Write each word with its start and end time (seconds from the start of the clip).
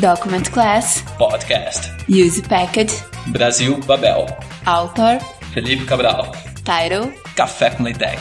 Document 0.00 0.48
Class, 0.50 1.02
Podcast. 1.18 1.90
Use 2.08 2.40
Package, 2.42 3.02
Brasil 3.26 3.80
Babel. 3.84 4.26
Author, 4.64 5.18
Felipe 5.52 5.84
Cabral. 5.86 6.30
Title, 6.64 7.12
Café 7.34 7.70
com 7.70 7.82
Leitec. 7.82 8.18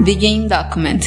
Begin 0.00 0.48
Document. 0.48 1.00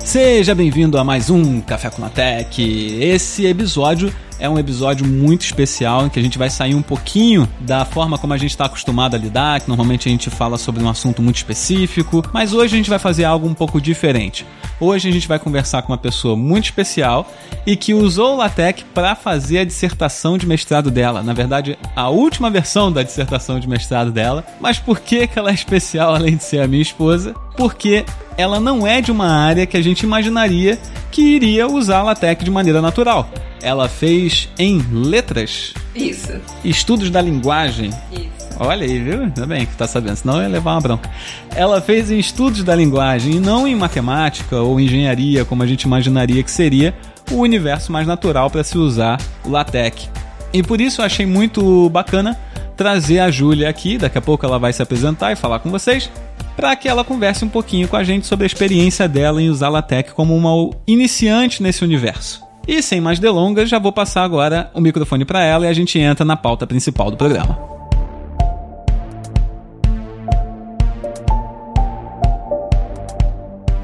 Seja 0.00 0.54
bem-vindo 0.54 0.98
a 0.98 1.04
mais 1.04 1.30
um 1.30 1.60
Café 1.62 1.88
com 1.90 2.04
a 2.04 2.10
Tech. 2.10 2.62
Esse 3.00 3.46
episódio 3.46 4.12
é 4.38 4.48
um 4.48 4.58
episódio 4.58 5.06
muito 5.06 5.42
especial 5.42 6.06
em 6.06 6.08
que 6.08 6.18
a 6.18 6.22
gente 6.22 6.38
vai 6.38 6.50
sair 6.50 6.74
um 6.74 6.82
pouquinho 6.82 7.48
da 7.60 7.84
forma 7.84 8.18
como 8.18 8.32
a 8.32 8.36
gente 8.36 8.50
está 8.50 8.66
acostumado 8.66 9.14
a 9.14 9.18
lidar, 9.18 9.60
que 9.60 9.68
normalmente 9.68 10.08
a 10.08 10.12
gente 10.12 10.30
fala 10.30 10.58
sobre 10.58 10.82
um 10.82 10.88
assunto 10.88 11.22
muito 11.22 11.36
específico, 11.36 12.22
mas 12.32 12.52
hoje 12.52 12.74
a 12.74 12.76
gente 12.76 12.90
vai 12.90 12.98
fazer 12.98 13.24
algo 13.24 13.46
um 13.46 13.54
pouco 13.54 13.80
diferente. 13.80 14.46
Hoje 14.78 15.08
a 15.08 15.12
gente 15.12 15.26
vai 15.26 15.38
conversar 15.38 15.82
com 15.82 15.92
uma 15.92 15.98
pessoa 15.98 16.36
muito 16.36 16.66
especial 16.66 17.30
e 17.66 17.76
que 17.76 17.94
usou 17.94 18.34
o 18.34 18.36
LaTeX 18.36 18.84
para 18.94 19.14
fazer 19.14 19.58
a 19.58 19.64
dissertação 19.64 20.36
de 20.36 20.46
mestrado 20.46 20.90
dela. 20.90 21.22
Na 21.22 21.32
verdade, 21.32 21.78
a 21.94 22.10
última 22.10 22.50
versão 22.50 22.92
da 22.92 23.02
dissertação 23.02 23.58
de 23.58 23.68
mestrado 23.68 24.10
dela. 24.12 24.44
Mas 24.60 24.78
por 24.78 25.00
que, 25.00 25.26
que 25.26 25.38
ela 25.38 25.50
é 25.50 25.54
especial 25.54 26.14
além 26.14 26.36
de 26.36 26.44
ser 26.44 26.60
a 26.60 26.68
minha 26.68 26.82
esposa? 26.82 27.34
Porque 27.56 28.04
ela 28.36 28.60
não 28.60 28.86
é 28.86 29.00
de 29.00 29.10
uma 29.10 29.28
área 29.28 29.66
que 29.66 29.78
a 29.78 29.82
gente 29.82 30.02
imaginaria 30.02 30.78
que 31.10 31.22
iria 31.22 31.66
usar 31.66 32.02
LaTeX 32.02 32.44
de 32.44 32.50
maneira 32.50 32.82
natural. 32.82 33.30
Ela 33.62 33.88
fez 33.88 34.48
em 34.58 34.78
letras, 34.92 35.74
Isso. 35.94 36.32
estudos 36.64 37.10
da 37.10 37.20
linguagem. 37.20 37.90
Isso. 38.12 38.46
Olha 38.58 38.84
aí, 38.86 38.98
viu? 38.98 39.22
Ainda 39.22 39.46
bem 39.46 39.66
que 39.66 39.76
tá 39.76 39.86
sabendo, 39.86 40.16
senão 40.16 40.36
eu 40.36 40.42
ia 40.42 40.48
levar 40.48 40.72
uma 40.72 40.80
bronca. 40.80 41.10
Ela 41.54 41.80
fez 41.80 42.10
em 42.10 42.18
estudos 42.18 42.62
da 42.62 42.74
linguagem 42.74 43.34
e 43.34 43.40
não 43.40 43.66
em 43.66 43.74
matemática 43.74 44.60
ou 44.60 44.80
engenharia, 44.80 45.44
como 45.44 45.62
a 45.62 45.66
gente 45.66 45.82
imaginaria 45.82 46.42
que 46.42 46.50
seria 46.50 46.94
o 47.30 47.36
universo 47.36 47.92
mais 47.92 48.06
natural 48.06 48.50
para 48.50 48.64
se 48.64 48.78
usar 48.78 49.20
o 49.44 49.50
LaTeX. 49.50 50.08
E 50.52 50.62
por 50.62 50.80
isso 50.80 51.00
eu 51.00 51.04
achei 51.04 51.26
muito 51.26 51.90
bacana 51.90 52.38
trazer 52.76 53.18
a 53.18 53.30
Júlia 53.30 53.68
aqui, 53.68 53.98
daqui 53.98 54.18
a 54.18 54.22
pouco 54.22 54.44
ela 54.46 54.58
vai 54.58 54.72
se 54.72 54.82
apresentar 54.82 55.32
e 55.32 55.36
falar 55.36 55.58
com 55.58 55.70
vocês, 55.70 56.10
para 56.56 56.74
que 56.76 56.88
ela 56.88 57.04
converse 57.04 57.44
um 57.44 57.48
pouquinho 57.48 57.88
com 57.88 57.96
a 57.96 58.04
gente 58.04 58.26
sobre 58.26 58.44
a 58.44 58.46
experiência 58.46 59.08
dela 59.08 59.42
em 59.42 59.50
usar 59.50 59.68
LaTeX 59.68 60.12
como 60.12 60.34
uma 60.34 60.70
iniciante 60.86 61.62
nesse 61.62 61.84
universo. 61.84 62.45
E 62.68 62.82
sem 62.82 63.00
mais 63.00 63.20
delongas, 63.20 63.68
já 63.68 63.78
vou 63.78 63.92
passar 63.92 64.24
agora 64.24 64.70
o 64.74 64.80
microfone 64.80 65.24
para 65.24 65.40
ela 65.42 65.66
e 65.66 65.68
a 65.68 65.72
gente 65.72 66.00
entra 66.00 66.24
na 66.24 66.36
pauta 66.36 66.66
principal 66.66 67.12
do 67.12 67.16
programa. 67.16 67.56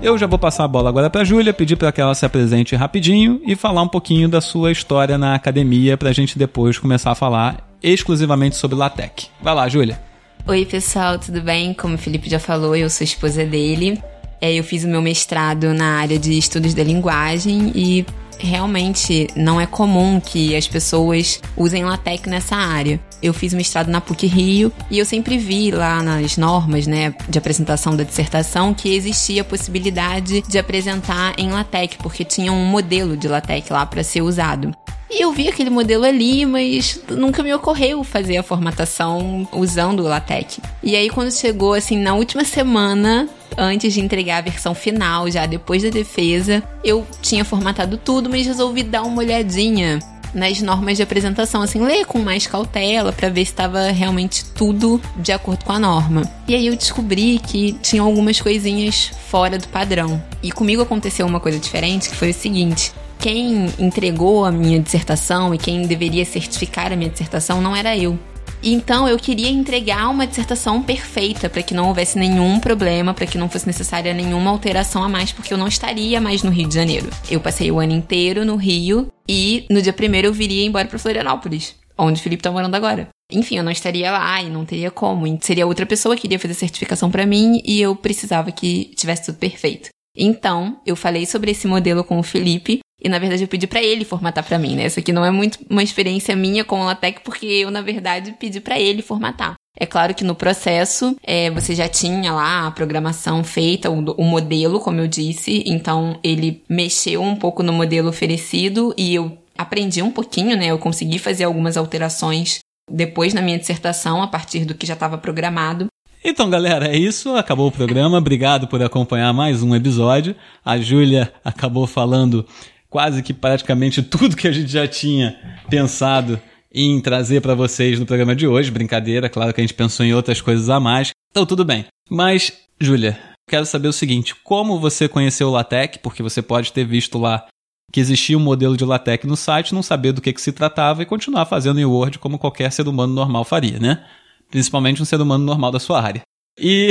Eu 0.02 0.18
já 0.18 0.26
vou 0.26 0.36
passar 0.36 0.64
a 0.64 0.68
bola 0.68 0.88
agora 0.88 1.08
para 1.08 1.20
a 1.20 1.24
Júlia, 1.24 1.52
pedir 1.52 1.76
para 1.76 1.92
que 1.92 2.00
ela 2.00 2.12
se 2.12 2.26
apresente 2.26 2.74
rapidinho 2.74 3.40
e 3.46 3.54
falar 3.54 3.82
um 3.82 3.88
pouquinho 3.88 4.28
da 4.28 4.40
sua 4.40 4.72
história 4.72 5.16
na 5.16 5.36
academia 5.36 5.96
para 5.96 6.10
a 6.10 6.12
gente 6.12 6.36
depois 6.36 6.76
começar 6.76 7.12
a 7.12 7.14
falar 7.14 7.64
exclusivamente 7.80 8.56
sobre 8.56 8.76
LaTeX. 8.76 9.30
Vai 9.40 9.54
lá, 9.54 9.68
Júlia. 9.68 10.00
Oi, 10.44 10.64
pessoal, 10.64 11.20
tudo 11.20 11.40
bem? 11.40 11.72
Como 11.72 11.94
o 11.94 11.98
Felipe 11.98 12.28
já 12.28 12.40
falou, 12.40 12.74
eu 12.74 12.90
sou 12.90 13.04
esposa 13.04 13.44
dele. 13.44 14.02
É, 14.40 14.52
eu 14.52 14.64
fiz 14.64 14.82
o 14.82 14.88
meu 14.88 15.00
mestrado 15.00 15.72
na 15.72 16.00
área 16.00 16.18
de 16.18 16.36
estudos 16.36 16.74
da 16.74 16.82
linguagem 16.82 17.70
e 17.76 18.04
realmente 18.46 19.28
não 19.36 19.60
é 19.60 19.66
comum 19.66 20.20
que 20.20 20.54
as 20.56 20.66
pessoas 20.68 21.40
usem 21.56 21.84
LaTeX 21.84 22.24
nessa 22.26 22.56
área. 22.56 23.00
Eu 23.22 23.32
fiz 23.32 23.54
mestrado 23.54 23.88
na 23.88 24.00
PUC 24.00 24.26
Rio 24.26 24.72
e 24.90 24.98
eu 24.98 25.04
sempre 25.04 25.38
vi 25.38 25.70
lá 25.70 26.02
nas 26.02 26.36
normas, 26.36 26.86
né, 26.86 27.14
de 27.28 27.38
apresentação 27.38 27.94
da 27.96 28.02
dissertação 28.02 28.74
que 28.74 28.94
existia 28.94 29.42
a 29.42 29.44
possibilidade 29.44 30.42
de 30.42 30.58
apresentar 30.58 31.34
em 31.38 31.50
LaTeX, 31.50 31.96
porque 31.96 32.24
tinha 32.24 32.52
um 32.52 32.64
modelo 32.66 33.16
de 33.16 33.28
LaTeX 33.28 33.68
lá 33.70 33.86
para 33.86 34.02
ser 34.02 34.22
usado. 34.22 34.72
E 35.14 35.22
eu 35.22 35.30
vi 35.30 35.46
aquele 35.46 35.68
modelo 35.68 36.04
ali, 36.04 36.46
mas 36.46 36.98
nunca 37.10 37.42
me 37.42 37.52
ocorreu 37.52 38.02
fazer 38.02 38.38
a 38.38 38.42
formatação 38.42 39.46
usando 39.52 40.00
o 40.00 40.08
LaTeX. 40.08 40.58
E 40.82 40.96
aí 40.96 41.10
quando 41.10 41.30
chegou 41.30 41.74
assim 41.74 41.98
na 41.98 42.14
última 42.14 42.44
semana, 42.44 43.28
antes 43.58 43.92
de 43.92 44.00
entregar 44.00 44.38
a 44.38 44.40
versão 44.40 44.74
final, 44.74 45.30
já 45.30 45.44
depois 45.44 45.82
da 45.82 45.90
defesa, 45.90 46.62
eu 46.82 47.06
tinha 47.20 47.44
formatado 47.44 47.98
tudo, 47.98 48.30
mas 48.30 48.46
resolvi 48.46 48.82
dar 48.82 49.02
uma 49.02 49.18
olhadinha 49.18 49.98
nas 50.34 50.62
normas 50.62 50.96
de 50.96 51.02
apresentação, 51.02 51.60
assim, 51.60 51.84
ler 51.84 52.06
com 52.06 52.18
mais 52.18 52.46
cautela 52.46 53.12
para 53.12 53.28
ver 53.28 53.44
se 53.44 53.52
estava 53.52 53.90
realmente 53.90 54.46
tudo 54.46 54.98
de 55.18 55.30
acordo 55.30 55.62
com 55.62 55.72
a 55.72 55.78
norma. 55.78 56.22
E 56.48 56.54
aí 56.54 56.66
eu 56.66 56.74
descobri 56.74 57.38
que 57.38 57.74
tinha 57.82 58.00
algumas 58.00 58.40
coisinhas 58.40 59.10
fora 59.28 59.58
do 59.58 59.68
padrão. 59.68 60.22
E 60.42 60.50
comigo 60.50 60.80
aconteceu 60.80 61.26
uma 61.26 61.38
coisa 61.38 61.58
diferente, 61.58 62.08
que 62.08 62.16
foi 62.16 62.30
o 62.30 62.34
seguinte: 62.34 62.92
quem 63.22 63.66
entregou 63.78 64.44
a 64.44 64.50
minha 64.50 64.80
dissertação 64.80 65.54
e 65.54 65.58
quem 65.58 65.86
deveria 65.86 66.24
certificar 66.24 66.92
a 66.92 66.96
minha 66.96 67.08
dissertação 67.08 67.62
não 67.62 67.74
era 67.74 67.96
eu. 67.96 68.18
Então 68.60 69.08
eu 69.08 69.16
queria 69.16 69.48
entregar 69.48 70.08
uma 70.08 70.26
dissertação 70.26 70.82
perfeita 70.82 71.48
para 71.48 71.62
que 71.62 71.72
não 71.72 71.86
houvesse 71.86 72.18
nenhum 72.18 72.58
problema, 72.58 73.14
para 73.14 73.26
que 73.26 73.38
não 73.38 73.48
fosse 73.48 73.64
necessária 73.64 74.12
nenhuma 74.12 74.50
alteração 74.50 75.04
a 75.04 75.08
mais, 75.08 75.30
porque 75.30 75.54
eu 75.54 75.58
não 75.58 75.68
estaria 75.68 76.20
mais 76.20 76.42
no 76.42 76.50
Rio 76.50 76.68
de 76.68 76.74
Janeiro. 76.74 77.08
Eu 77.30 77.38
passei 77.38 77.70
o 77.70 77.78
ano 77.78 77.92
inteiro 77.92 78.44
no 78.44 78.56
Rio 78.56 79.06
e 79.28 79.66
no 79.70 79.80
dia 79.80 79.92
primeiro 79.92 80.26
eu 80.26 80.32
viria 80.32 80.66
embora 80.66 80.88
para 80.88 80.98
Florianópolis, 80.98 81.76
onde 81.96 82.18
o 82.18 82.22
Felipe 82.22 82.42
tá 82.42 82.50
morando 82.50 82.74
agora. 82.74 83.08
Enfim, 83.30 83.56
eu 83.56 83.64
não 83.64 83.70
estaria 83.72 84.10
lá 84.10 84.42
e 84.42 84.50
não 84.50 84.64
teria 84.64 84.90
como. 84.90 85.26
Seria 85.40 85.66
outra 85.66 85.86
pessoa 85.86 86.16
que 86.16 86.26
iria 86.26 86.40
fazer 86.40 86.54
certificação 86.54 87.08
para 87.08 87.24
mim 87.24 87.62
e 87.64 87.80
eu 87.80 87.94
precisava 87.94 88.50
que 88.50 88.92
tivesse 88.96 89.26
tudo 89.26 89.38
perfeito. 89.38 89.90
Então, 90.16 90.80
eu 90.84 90.94
falei 90.94 91.24
sobre 91.24 91.52
esse 91.52 91.66
modelo 91.66 92.04
com 92.04 92.18
o 92.18 92.22
Felipe 92.22 92.80
e 93.02 93.08
na 93.08 93.18
verdade 93.18 93.42
eu 93.42 93.48
pedi 93.48 93.66
para 93.66 93.82
ele 93.82 94.04
formatar 94.04 94.44
para 94.44 94.58
mim, 94.58 94.76
né? 94.76 94.84
Essa 94.84 95.00
aqui 95.00 95.12
não 95.12 95.24
é 95.24 95.30
muito 95.30 95.58
uma 95.68 95.82
experiência 95.82 96.36
minha 96.36 96.64
com 96.64 96.80
o 96.80 96.84
LaTeX, 96.84 97.22
porque 97.24 97.46
eu 97.46 97.70
na 97.70 97.82
verdade 97.82 98.34
pedi 98.38 98.60
para 98.60 98.78
ele 98.78 99.02
formatar. 99.02 99.54
É 99.76 99.86
claro 99.86 100.14
que 100.14 100.22
no 100.22 100.34
processo 100.34 101.16
é, 101.22 101.50
você 101.50 101.74
já 101.74 101.88
tinha 101.88 102.32
lá 102.32 102.66
a 102.66 102.70
programação 102.70 103.42
feita, 103.42 103.90
o, 103.90 103.98
o, 104.12 104.24
modelo, 104.24 104.78
como 104.78 105.00
eu 105.00 105.08
disse, 105.08 105.64
então 105.66 106.18
ele 106.22 106.62
mexeu 106.68 107.22
um 107.22 107.34
pouco 107.34 107.62
no 107.62 107.72
modelo 107.72 108.08
oferecido 108.08 108.94
e 108.98 109.14
eu 109.14 109.36
aprendi 109.56 110.02
um 110.02 110.10
pouquinho, 110.10 110.56
né? 110.56 110.66
Eu 110.66 110.78
consegui 110.78 111.18
fazer 111.18 111.44
algumas 111.44 111.76
alterações 111.76 112.58
depois 112.90 113.32
na 113.32 113.40
minha 113.40 113.58
dissertação 113.58 114.22
a 114.22 114.26
partir 114.26 114.64
do 114.64 114.74
que 114.74 114.86
já 114.86 114.94
estava 114.94 115.16
programado. 115.16 115.86
Então, 116.24 116.48
galera, 116.48 116.86
é 116.86 116.96
isso. 116.96 117.34
Acabou 117.34 117.66
o 117.66 117.72
programa. 117.72 118.18
Obrigado 118.18 118.68
por 118.68 118.80
acompanhar 118.80 119.32
mais 119.32 119.62
um 119.62 119.74
episódio. 119.74 120.36
A 120.64 120.78
Júlia 120.78 121.32
acabou 121.44 121.86
falando 121.86 122.46
quase 122.92 123.22
que 123.22 123.32
praticamente 123.32 124.02
tudo 124.02 124.36
que 124.36 124.46
a 124.46 124.52
gente 124.52 124.70
já 124.70 124.86
tinha 124.86 125.34
pensado 125.70 126.38
em 126.70 127.00
trazer 127.00 127.40
para 127.40 127.54
vocês 127.54 127.98
no 127.98 128.04
programa 128.04 128.36
de 128.36 128.46
hoje. 128.46 128.70
Brincadeira, 128.70 129.30
claro 129.30 129.52
que 129.54 129.60
a 129.60 129.64
gente 129.64 129.74
pensou 129.74 130.04
em 130.04 130.12
outras 130.12 130.42
coisas 130.42 130.68
a 130.68 130.78
mais. 130.78 131.10
Então, 131.30 131.46
tudo 131.46 131.64
bem. 131.64 131.86
Mas, 132.10 132.52
Júlia, 132.78 133.18
quero 133.48 133.64
saber 133.64 133.88
o 133.88 133.92
seguinte: 133.92 134.34
como 134.44 134.78
você 134.78 135.08
conheceu 135.08 135.48
o 135.48 135.52
LaTeX? 135.52 135.96
Porque 135.96 136.22
você 136.22 136.42
pode 136.42 136.70
ter 136.70 136.84
visto 136.84 137.18
lá 137.18 137.46
que 137.90 137.98
existia 137.98 138.36
um 138.36 138.42
modelo 138.42 138.76
de 138.76 138.84
LaTeX 138.84 139.24
no 139.24 139.36
site, 139.36 139.74
não 139.74 139.82
saber 139.82 140.12
do 140.12 140.20
que, 140.20 140.32
que 140.32 140.40
se 140.40 140.52
tratava 140.52 141.02
e 141.02 141.06
continuar 141.06 141.46
fazendo 141.46 141.80
em 141.80 141.84
Word 141.84 142.18
como 142.18 142.38
qualquer 142.38 142.70
ser 142.72 142.88
humano 142.88 143.14
normal 143.14 143.44
faria, 143.44 143.78
né? 143.78 144.04
Principalmente 144.50 145.00
um 145.00 145.06
ser 145.06 145.20
humano 145.20 145.44
normal 145.44 145.70
da 145.70 145.80
sua 145.80 146.00
área. 146.00 146.22
E, 146.58 146.90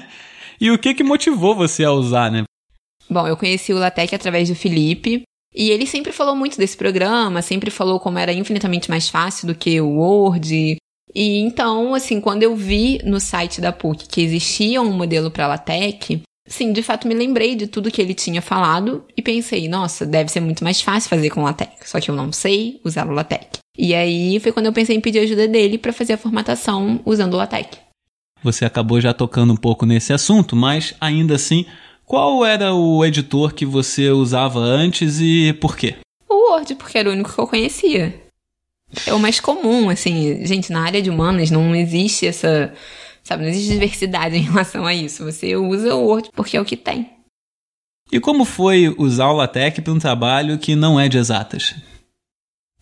e 0.58 0.70
o 0.70 0.78
que, 0.78 0.94
que 0.94 1.04
motivou 1.04 1.54
você 1.54 1.84
a 1.84 1.92
usar, 1.92 2.30
né? 2.30 2.44
Bom, 3.08 3.26
eu 3.26 3.36
conheci 3.36 3.72
o 3.72 3.78
LaTeX 3.78 4.12
através 4.12 4.48
do 4.48 4.54
Felipe. 4.54 5.22
E 5.54 5.70
ele 5.70 5.86
sempre 5.86 6.12
falou 6.12 6.36
muito 6.36 6.58
desse 6.58 6.76
programa, 6.76 7.40
sempre 7.40 7.70
falou 7.70 7.98
como 7.98 8.18
era 8.18 8.32
infinitamente 8.32 8.90
mais 8.90 9.08
fácil 9.08 9.46
do 9.46 9.54
que 9.54 9.80
o 9.80 9.88
Word. 9.88 10.76
E 11.14 11.38
então, 11.38 11.94
assim, 11.94 12.20
quando 12.20 12.42
eu 12.42 12.54
vi 12.54 13.00
no 13.02 13.18
site 13.18 13.58
da 13.58 13.72
PUC 13.72 14.06
que 14.06 14.20
existia 14.20 14.82
um 14.82 14.92
modelo 14.92 15.30
para 15.30 15.46
LaTeX, 15.46 16.20
sim, 16.46 16.74
de 16.74 16.82
fato 16.82 17.08
me 17.08 17.14
lembrei 17.14 17.54
de 17.54 17.66
tudo 17.66 17.90
que 17.90 18.02
ele 18.02 18.12
tinha 18.12 18.42
falado 18.42 19.02
e 19.16 19.22
pensei, 19.22 19.66
nossa, 19.66 20.04
deve 20.04 20.30
ser 20.30 20.40
muito 20.40 20.62
mais 20.62 20.82
fácil 20.82 21.08
fazer 21.08 21.30
com 21.30 21.42
LaTeX, 21.42 21.88
só 21.88 22.00
que 22.00 22.10
eu 22.10 22.14
não 22.14 22.30
sei 22.32 22.78
usar 22.84 23.08
o 23.08 23.12
LaTeX. 23.12 23.60
E 23.78 23.94
aí 23.94 24.38
foi 24.40 24.52
quando 24.52 24.66
eu 24.66 24.72
pensei 24.74 24.94
em 24.94 25.00
pedir 25.00 25.20
ajuda 25.20 25.48
dele 25.48 25.78
para 25.78 25.92
fazer 25.92 26.14
a 26.14 26.18
formatação 26.18 27.00
usando 27.06 27.32
o 27.32 27.38
LaTeX. 27.38 27.78
Você 28.42 28.64
acabou 28.64 29.00
já 29.00 29.14
tocando 29.14 29.54
um 29.54 29.56
pouco 29.56 29.86
nesse 29.86 30.12
assunto, 30.12 30.54
mas 30.54 30.94
ainda 31.00 31.34
assim, 31.34 31.64
qual 32.06 32.44
era 32.44 32.72
o 32.72 33.04
editor 33.04 33.52
que 33.52 33.66
você 33.66 34.08
usava 34.10 34.60
antes 34.60 35.20
e 35.20 35.52
por 35.54 35.76
quê? 35.76 35.96
O 36.28 36.52
Word, 36.52 36.76
porque 36.76 36.96
era 36.96 37.10
o 37.10 37.12
único 37.12 37.34
que 37.34 37.38
eu 37.38 37.48
conhecia. 37.48 38.22
É 39.04 39.12
o 39.12 39.18
mais 39.18 39.40
comum, 39.40 39.90
assim, 39.90 40.46
gente, 40.46 40.70
na 40.72 40.84
área 40.84 41.02
de 41.02 41.10
humanas 41.10 41.50
não 41.50 41.74
existe 41.74 42.24
essa, 42.24 42.72
sabe, 43.24 43.42
não 43.42 43.50
existe 43.50 43.72
diversidade 43.72 44.36
em 44.36 44.42
relação 44.42 44.86
a 44.86 44.94
isso. 44.94 45.24
Você 45.24 45.56
usa 45.56 45.94
o 45.94 46.06
Word 46.06 46.30
porque 46.32 46.56
é 46.56 46.60
o 46.60 46.64
que 46.64 46.76
tem. 46.76 47.10
E 48.12 48.20
como 48.20 48.44
foi 48.44 48.94
usar 48.96 49.26
o 49.30 49.36
LaTeX 49.36 49.80
para 49.80 49.92
um 49.92 49.98
trabalho 49.98 50.58
que 50.58 50.76
não 50.76 50.98
é 50.98 51.08
de 51.08 51.18
exatas? 51.18 51.74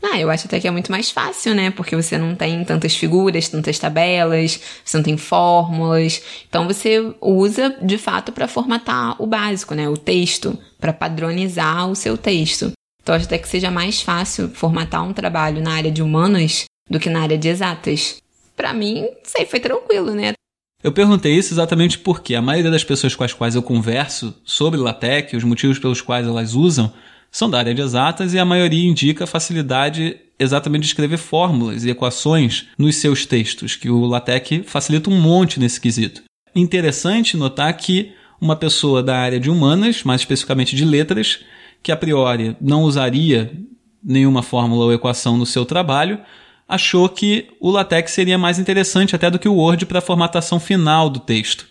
Ah, 0.06 0.20
eu 0.20 0.28
acho 0.30 0.46
até 0.46 0.60
que 0.60 0.68
é 0.68 0.70
muito 0.70 0.92
mais 0.92 1.10
fácil, 1.10 1.54
né? 1.54 1.70
Porque 1.70 1.96
você 1.96 2.18
não 2.18 2.34
tem 2.34 2.62
tantas 2.62 2.94
figuras, 2.94 3.48
tantas 3.48 3.78
tabelas, 3.78 4.60
você 4.84 4.98
não 4.98 5.04
tem 5.04 5.16
fórmulas. 5.16 6.22
Então 6.46 6.66
você 6.66 7.14
usa 7.22 7.70
de 7.80 7.96
fato 7.96 8.30
para 8.30 8.46
formatar 8.46 9.20
o 9.20 9.26
básico, 9.26 9.74
né? 9.74 9.88
O 9.88 9.96
texto, 9.96 10.58
para 10.78 10.92
padronizar 10.92 11.88
o 11.90 11.94
seu 11.94 12.18
texto. 12.18 12.72
Então 13.02 13.14
acho 13.14 13.24
até 13.24 13.38
que 13.38 13.48
seja 13.48 13.70
mais 13.70 14.02
fácil 14.02 14.50
formatar 14.50 15.02
um 15.02 15.12
trabalho 15.14 15.62
na 15.62 15.72
área 15.72 15.90
de 15.90 16.02
humanas 16.02 16.64
do 16.88 17.00
que 17.00 17.08
na 17.08 17.22
área 17.22 17.38
de 17.38 17.48
exatas. 17.48 18.18
Para 18.54 18.74
mim, 18.74 19.08
sei, 19.22 19.46
foi 19.46 19.58
tranquilo, 19.58 20.12
né? 20.12 20.34
Eu 20.82 20.92
perguntei 20.92 21.32
isso 21.32 21.54
exatamente 21.54 21.98
porque 21.98 22.34
a 22.34 22.42
maioria 22.42 22.70
das 22.70 22.84
pessoas 22.84 23.14
com 23.14 23.24
as 23.24 23.32
quais 23.32 23.54
eu 23.54 23.62
converso 23.62 24.34
sobre 24.44 24.78
LaTeX, 24.78 25.32
os 25.32 25.44
motivos 25.44 25.78
pelos 25.78 26.02
quais 26.02 26.26
elas 26.26 26.52
usam, 26.52 26.92
são 27.34 27.50
da 27.50 27.58
área 27.58 27.74
de 27.74 27.82
exatas 27.82 28.32
e 28.32 28.38
a 28.38 28.44
maioria 28.44 28.88
indica 28.88 29.26
facilidade 29.26 30.16
exatamente 30.38 30.82
de 30.82 30.86
escrever 30.86 31.16
fórmulas 31.16 31.84
e 31.84 31.90
equações 31.90 32.68
nos 32.78 32.94
seus 32.94 33.26
textos, 33.26 33.74
que 33.74 33.90
o 33.90 34.06
LaTeX 34.06 34.64
facilita 34.66 35.10
um 35.10 35.20
monte 35.20 35.58
nesse 35.58 35.80
quesito. 35.80 36.22
Interessante 36.54 37.36
notar 37.36 37.76
que 37.76 38.12
uma 38.40 38.54
pessoa 38.54 39.02
da 39.02 39.18
área 39.18 39.40
de 39.40 39.50
humanas, 39.50 40.04
mais 40.04 40.20
especificamente 40.20 40.76
de 40.76 40.84
letras, 40.84 41.40
que 41.82 41.90
a 41.90 41.96
priori 41.96 42.56
não 42.60 42.84
usaria 42.84 43.52
nenhuma 44.00 44.40
fórmula 44.40 44.84
ou 44.84 44.92
equação 44.92 45.36
no 45.36 45.44
seu 45.44 45.64
trabalho, 45.64 46.20
achou 46.68 47.08
que 47.08 47.48
o 47.60 47.68
LaTeX 47.68 48.12
seria 48.12 48.38
mais 48.38 48.60
interessante 48.60 49.16
até 49.16 49.28
do 49.28 49.40
que 49.40 49.48
o 49.48 49.56
Word 49.56 49.86
para 49.86 49.98
a 49.98 50.02
formatação 50.02 50.60
final 50.60 51.10
do 51.10 51.18
texto. 51.18 51.66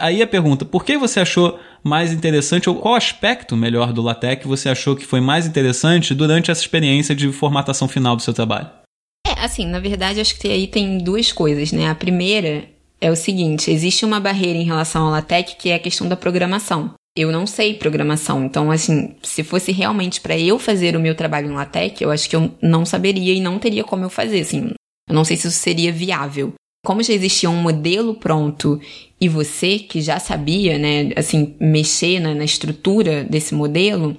Aí 0.00 0.20
a 0.20 0.26
pergunta, 0.26 0.64
por 0.64 0.84
que 0.84 0.98
você 0.98 1.20
achou 1.20 1.58
mais 1.82 2.12
interessante, 2.12 2.68
ou 2.68 2.76
qual 2.76 2.94
aspecto 2.94 3.56
melhor 3.56 3.92
do 3.92 4.02
LaTeX 4.02 4.44
você 4.44 4.68
achou 4.68 4.96
que 4.96 5.06
foi 5.06 5.20
mais 5.20 5.46
interessante 5.46 6.14
durante 6.14 6.50
essa 6.50 6.60
experiência 6.60 7.14
de 7.14 7.30
formatação 7.30 7.86
final 7.86 8.16
do 8.16 8.22
seu 8.22 8.34
trabalho? 8.34 8.68
É, 9.26 9.32
assim, 9.44 9.66
na 9.66 9.78
verdade, 9.78 10.20
acho 10.20 10.38
que 10.38 10.48
aí 10.48 10.66
tem 10.66 10.98
duas 10.98 11.32
coisas, 11.32 11.70
né? 11.70 11.88
A 11.88 11.94
primeira 11.94 12.68
é 13.00 13.10
o 13.10 13.16
seguinte: 13.16 13.70
existe 13.70 14.04
uma 14.04 14.18
barreira 14.18 14.58
em 14.58 14.64
relação 14.64 15.04
ao 15.04 15.12
LaTeX 15.12 15.54
que 15.54 15.70
é 15.70 15.76
a 15.76 15.80
questão 15.80 16.08
da 16.08 16.16
programação. 16.16 16.92
Eu 17.16 17.30
não 17.30 17.46
sei 17.46 17.74
programação, 17.74 18.44
então, 18.44 18.72
assim, 18.72 19.14
se 19.22 19.44
fosse 19.44 19.70
realmente 19.70 20.20
para 20.20 20.36
eu 20.36 20.58
fazer 20.58 20.96
o 20.96 21.00
meu 21.00 21.14
trabalho 21.14 21.48
em 21.48 21.54
LaTeX, 21.54 22.00
eu 22.00 22.10
acho 22.10 22.28
que 22.28 22.34
eu 22.34 22.52
não 22.60 22.84
saberia 22.84 23.32
e 23.32 23.40
não 23.40 23.60
teria 23.60 23.84
como 23.84 24.04
eu 24.04 24.10
fazer, 24.10 24.40
assim. 24.40 24.72
Eu 25.08 25.14
não 25.14 25.24
sei 25.24 25.36
se 25.36 25.46
isso 25.46 25.56
seria 25.56 25.92
viável 25.92 26.54
como 26.84 27.02
já 27.02 27.12
existia 27.12 27.50
um 27.50 27.60
modelo 27.60 28.14
pronto 28.14 28.78
e 29.20 29.28
você 29.28 29.78
que 29.78 30.00
já 30.00 30.20
sabia, 30.20 30.78
né, 30.78 31.10
assim, 31.16 31.56
mexer 31.58 32.20
na, 32.20 32.34
na 32.34 32.44
estrutura 32.44 33.24
desse 33.24 33.54
modelo, 33.54 34.14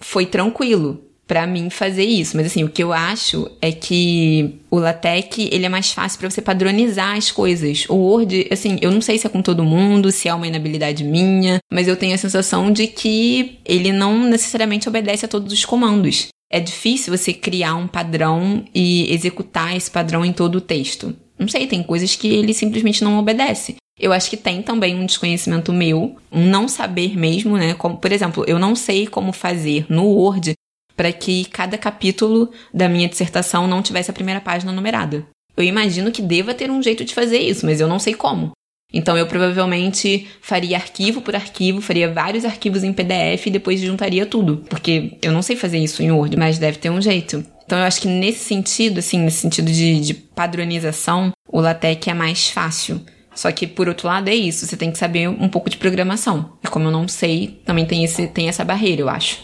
foi 0.00 0.26
tranquilo 0.26 1.00
para 1.30 1.46
mim 1.46 1.70
fazer 1.70 2.02
isso. 2.02 2.36
Mas 2.36 2.46
assim, 2.46 2.64
o 2.64 2.68
que 2.68 2.82
eu 2.82 2.92
acho 2.92 3.48
é 3.62 3.70
que 3.70 4.58
o 4.68 4.80
LaTeX, 4.80 5.38
ele 5.52 5.64
é 5.64 5.68
mais 5.68 5.92
fácil 5.92 6.18
para 6.18 6.28
você 6.28 6.42
padronizar 6.42 7.16
as 7.16 7.30
coisas. 7.30 7.86
O 7.88 7.94
Word, 7.94 8.48
assim, 8.50 8.78
eu 8.82 8.90
não 8.90 9.00
sei 9.00 9.16
se 9.16 9.28
é 9.28 9.30
com 9.30 9.40
todo 9.40 9.62
mundo, 9.62 10.10
se 10.10 10.28
é 10.28 10.34
uma 10.34 10.48
inabilidade 10.48 11.04
minha, 11.04 11.60
mas 11.72 11.86
eu 11.86 11.96
tenho 11.96 12.16
a 12.16 12.18
sensação 12.18 12.72
de 12.72 12.88
que 12.88 13.60
ele 13.64 13.92
não 13.92 14.24
necessariamente 14.24 14.88
obedece 14.88 15.24
a 15.24 15.28
todos 15.28 15.52
os 15.52 15.64
comandos. 15.64 16.26
É 16.52 16.58
difícil 16.58 17.16
você 17.16 17.32
criar 17.32 17.76
um 17.76 17.86
padrão 17.86 18.64
e 18.74 19.14
executar 19.14 19.76
esse 19.76 19.88
padrão 19.88 20.24
em 20.24 20.32
todo 20.32 20.56
o 20.56 20.60
texto. 20.60 21.14
Não 21.40 21.48
sei, 21.48 21.66
tem 21.66 21.82
coisas 21.82 22.14
que 22.14 22.28
ele 22.28 22.52
simplesmente 22.52 23.02
não 23.02 23.18
obedece. 23.18 23.76
Eu 23.98 24.12
acho 24.12 24.28
que 24.28 24.36
tem 24.36 24.62
também 24.62 24.94
um 24.94 25.06
desconhecimento 25.06 25.72
meu, 25.72 26.16
um 26.30 26.44
não 26.46 26.68
saber 26.68 27.16
mesmo, 27.16 27.56
né? 27.56 27.72
Como, 27.72 27.96
por 27.96 28.12
exemplo, 28.12 28.44
eu 28.46 28.58
não 28.58 28.76
sei 28.76 29.06
como 29.06 29.32
fazer 29.32 29.86
no 29.88 30.04
Word 30.04 30.52
para 30.94 31.12
que 31.12 31.46
cada 31.46 31.78
capítulo 31.78 32.50
da 32.74 32.88
minha 32.88 33.08
dissertação 33.08 33.66
não 33.66 33.82
tivesse 33.82 34.10
a 34.10 34.14
primeira 34.14 34.40
página 34.40 34.70
numerada. 34.70 35.26
Eu 35.56 35.64
imagino 35.64 36.12
que 36.12 36.20
deva 36.20 36.52
ter 36.52 36.70
um 36.70 36.82
jeito 36.82 37.04
de 37.04 37.14
fazer 37.14 37.38
isso, 37.38 37.64
mas 37.64 37.80
eu 37.80 37.88
não 37.88 37.98
sei 37.98 38.12
como. 38.14 38.52
Então 38.92 39.16
eu 39.16 39.26
provavelmente 39.26 40.26
faria 40.40 40.76
arquivo 40.76 41.22
por 41.22 41.34
arquivo, 41.34 41.80
faria 41.80 42.12
vários 42.12 42.44
arquivos 42.44 42.82
em 42.82 42.92
PDF 42.92 43.46
e 43.46 43.50
depois 43.50 43.80
juntaria 43.80 44.26
tudo, 44.26 44.64
porque 44.68 45.16
eu 45.22 45.32
não 45.32 45.42
sei 45.42 45.56
fazer 45.56 45.78
isso 45.78 46.02
em 46.02 46.10
Word, 46.10 46.36
mas 46.36 46.58
deve 46.58 46.78
ter 46.78 46.90
um 46.90 47.00
jeito. 47.00 47.44
Então 47.70 47.78
eu 47.78 47.84
acho 47.84 48.00
que 48.00 48.08
nesse 48.08 48.40
sentido, 48.40 48.98
assim, 48.98 49.20
nesse 49.20 49.36
sentido 49.36 49.70
de, 49.70 50.00
de 50.00 50.12
padronização, 50.12 51.30
o 51.48 51.60
LaTeX 51.60 52.08
é 52.08 52.12
mais 52.12 52.48
fácil. 52.48 53.00
Só 53.32 53.52
que, 53.52 53.64
por 53.64 53.86
outro 53.86 54.08
lado, 54.08 54.28
é 54.28 54.34
isso. 54.34 54.66
Você 54.66 54.76
tem 54.76 54.90
que 54.90 54.98
saber 54.98 55.28
um 55.28 55.48
pouco 55.48 55.70
de 55.70 55.76
programação. 55.76 56.54
E 56.64 56.66
como 56.66 56.86
eu 56.86 56.90
não 56.90 57.06
sei, 57.06 57.62
também 57.64 57.86
tem, 57.86 58.02
esse, 58.02 58.26
tem 58.26 58.48
essa 58.48 58.64
barreira, 58.64 59.02
eu 59.02 59.08
acho. 59.08 59.38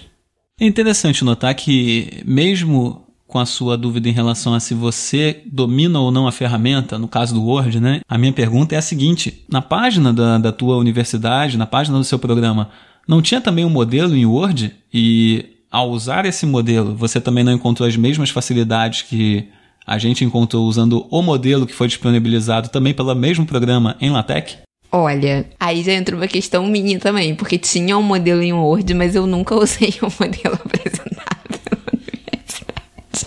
É 0.61 0.67
interessante 0.67 1.25
notar 1.25 1.55
que, 1.55 2.21
mesmo 2.27 3.07
com 3.29 3.39
a 3.39 3.47
sua 3.47 3.79
dúvida 3.79 4.09
em 4.09 4.13
relação 4.13 4.55
a 4.55 4.59
se 4.59 4.75
você 4.75 5.43
domina 5.47 6.01
ou 6.01 6.11
não 6.11 6.27
a 6.27 6.33
ferramenta, 6.33 6.99
no 6.99 7.07
caso 7.07 7.33
do 7.33 7.45
Word, 7.45 7.79
né? 7.79 8.01
A 8.09 8.19
minha 8.19 8.33
pergunta 8.33 8.75
é 8.75 8.79
a 8.79 8.83
seguinte: 8.83 9.45
na 9.49 9.63
página 9.63 10.13
da, 10.13 10.37
da 10.37 10.51
tua 10.51 10.77
universidade, 10.79 11.57
na 11.57 11.65
página 11.65 11.97
do 11.97 12.03
seu 12.03 12.19
programa, 12.19 12.71
não 13.07 13.23
tinha 13.23 13.41
também 13.41 13.65
um 13.65 13.71
modelo 13.71 14.17
em 14.17 14.27
Word? 14.27 14.75
E 14.93 15.56
ao 15.71 15.91
usar 15.91 16.25
esse 16.25 16.47
modelo, 16.47 16.95
você 16.95 17.21
também 17.21 17.45
não 17.45 17.53
encontrou 17.53 17.87
as 17.89 17.97
mesmas 17.97 18.31
facilidades 18.31 19.03
que 19.03 19.49
a 19.87 19.99
gente 19.99 20.25
encontrou 20.25 20.67
usando 20.67 21.07
o 21.11 21.23
modelo 21.23 21.67
que 21.67 21.73
foi 21.73 21.87
disponibilizado 21.87 22.69
também 22.69 22.93
pelo 22.93 23.15
mesmo 23.15 23.47
programa 23.47 23.97
em 24.01 24.11
LaTeX? 24.11 24.59
Olha, 24.91 25.49
aí 25.61 25.83
já 25.83 25.93
entra 25.93 26.17
uma 26.17 26.27
questão 26.27 26.67
minha 26.67 26.99
também, 26.99 27.35
porque 27.35 27.59
tinha 27.59 27.99
um 27.99 28.03
modelo 28.03 28.43
em 28.43 28.53
Word, 28.53 28.93
mas 28.95 29.15
eu 29.15 29.27
nunca 29.27 29.55
usei 29.61 29.95
o 30.01 30.11
modelo 30.21 30.55
apresentado 30.55 31.61
pela 31.65 31.83
universidade. 31.93 33.27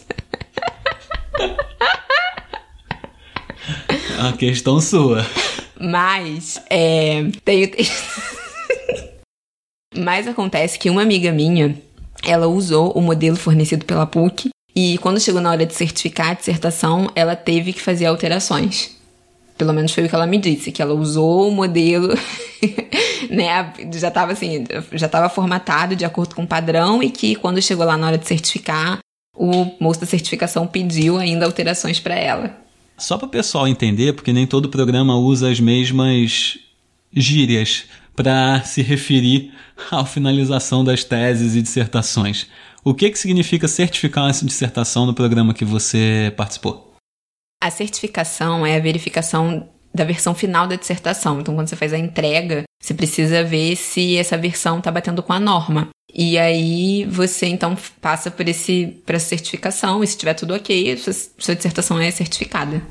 É 4.17 4.21
uma 4.21 4.33
questão 4.33 4.81
sua. 4.81 5.25
Mas, 5.79 6.61
é. 6.69 7.23
Tenho. 7.45 7.69
mas 9.95 10.27
acontece 10.27 10.77
que 10.77 10.89
uma 10.89 11.03
amiga 11.03 11.31
minha, 11.31 11.73
ela 12.23 12.47
usou 12.47 12.91
o 12.91 13.01
modelo 13.01 13.35
fornecido 13.35 13.85
pela 13.85 14.05
PUC 14.05 14.49
e 14.75 14.97
quando 14.99 15.19
chegou 15.19 15.41
na 15.41 15.51
hora 15.51 15.65
de 15.65 15.73
certificar 15.73 16.29
a 16.29 16.33
dissertação, 16.33 17.11
ela 17.15 17.35
teve 17.35 17.73
que 17.73 17.81
fazer 17.81 18.05
alterações. 18.05 18.97
Pelo 19.57 19.73
menos 19.73 19.91
foi 19.91 20.05
o 20.05 20.09
que 20.09 20.15
ela 20.15 20.27
me 20.27 20.37
disse, 20.37 20.71
que 20.71 20.81
ela 20.81 20.93
usou 20.93 21.49
o 21.49 21.51
modelo, 21.51 22.13
né, 23.29 23.73
já 23.93 24.07
estava 24.07 24.31
assim, 24.31 24.63
já 24.93 25.07
estava 25.07 25.27
formatado 25.27 25.95
de 25.95 26.05
acordo 26.05 26.33
com 26.33 26.43
o 26.43 26.47
padrão 26.47 27.03
e 27.03 27.09
que 27.09 27.35
quando 27.35 27.61
chegou 27.61 27.85
lá 27.85 27.97
na 27.97 28.07
hora 28.07 28.17
de 28.17 28.27
certificar, 28.27 28.99
o 29.35 29.71
moço 29.79 29.99
da 29.99 30.05
certificação 30.05 30.65
pediu 30.65 31.17
ainda 31.17 31.45
alterações 31.45 31.99
para 31.99 32.15
ela. 32.15 32.57
Só 32.97 33.17
para 33.17 33.27
o 33.27 33.29
pessoal 33.29 33.67
entender, 33.67 34.13
porque 34.13 34.33
nem 34.33 34.45
todo 34.45 34.69
programa 34.69 35.17
usa 35.17 35.49
as 35.49 35.59
mesmas 35.59 36.57
gírias 37.13 37.85
para 38.19 38.61
se 38.65 38.81
referir 38.81 39.53
à 39.89 40.03
finalização 40.03 40.83
das 40.83 41.05
teses 41.05 41.55
e 41.55 41.61
dissertações. 41.61 42.47
O 42.83 42.93
que, 42.93 43.09
que 43.09 43.17
significa 43.17 43.65
certificar 43.65 44.29
essa 44.29 44.45
dissertação 44.45 45.05
no 45.05 45.13
programa 45.13 45.53
que 45.53 45.63
você 45.63 46.33
participou? 46.35 46.93
A 47.63 47.71
certificação 47.71 48.65
é 48.65 48.75
a 48.75 48.79
verificação 48.81 49.69
da 49.95 50.03
versão 50.03 50.35
final 50.35 50.67
da 50.67 50.75
dissertação. 50.75 51.39
Então, 51.39 51.55
quando 51.55 51.69
você 51.69 51.77
faz 51.77 51.93
a 51.93 51.97
entrega, 51.97 52.63
você 52.83 52.93
precisa 52.93 53.41
ver 53.41 53.77
se 53.77 54.17
essa 54.17 54.37
versão 54.37 54.79
está 54.79 54.91
batendo 54.91 55.23
com 55.23 55.31
a 55.31 55.39
norma. 55.39 55.87
E 56.13 56.37
aí 56.37 57.05
você 57.05 57.45
então 57.45 57.77
passa 58.01 58.29
por 58.29 58.45
esse 58.49 59.01
para 59.05 59.17
certificação 59.17 60.03
e 60.03 60.07
se 60.07 60.17
tiver 60.17 60.33
tudo 60.33 60.53
ok, 60.53 60.97
sua, 60.97 61.13
sua 61.13 61.55
dissertação 61.55 61.97
é 61.97 62.11
certificada. 62.11 62.81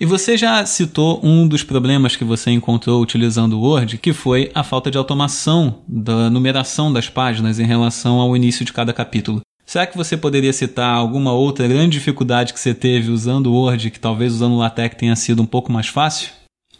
E 0.00 0.06
você 0.06 0.34
já 0.34 0.64
citou 0.64 1.20
um 1.22 1.46
dos 1.46 1.62
problemas 1.62 2.16
que 2.16 2.24
você 2.24 2.50
encontrou 2.50 3.02
utilizando 3.02 3.58
o 3.58 3.60
Word, 3.60 3.98
que 3.98 4.14
foi 4.14 4.50
a 4.54 4.64
falta 4.64 4.90
de 4.90 4.96
automação 4.96 5.82
da 5.86 6.30
numeração 6.30 6.90
das 6.90 7.10
páginas 7.10 7.58
em 7.58 7.66
relação 7.66 8.18
ao 8.18 8.34
início 8.34 8.64
de 8.64 8.72
cada 8.72 8.94
capítulo. 8.94 9.42
Será 9.66 9.86
que 9.86 9.98
você 9.98 10.16
poderia 10.16 10.54
citar 10.54 10.94
alguma 10.94 11.34
outra 11.34 11.68
grande 11.68 11.98
dificuldade 11.98 12.54
que 12.54 12.58
você 12.58 12.72
teve 12.72 13.10
usando 13.10 13.48
o 13.48 13.52
Word, 13.52 13.90
que 13.90 14.00
talvez 14.00 14.32
usando 14.32 14.54
o 14.54 14.58
LaTeX 14.58 14.96
tenha 14.96 15.14
sido 15.14 15.42
um 15.42 15.46
pouco 15.46 15.70
mais 15.70 15.88
fácil? 15.88 16.30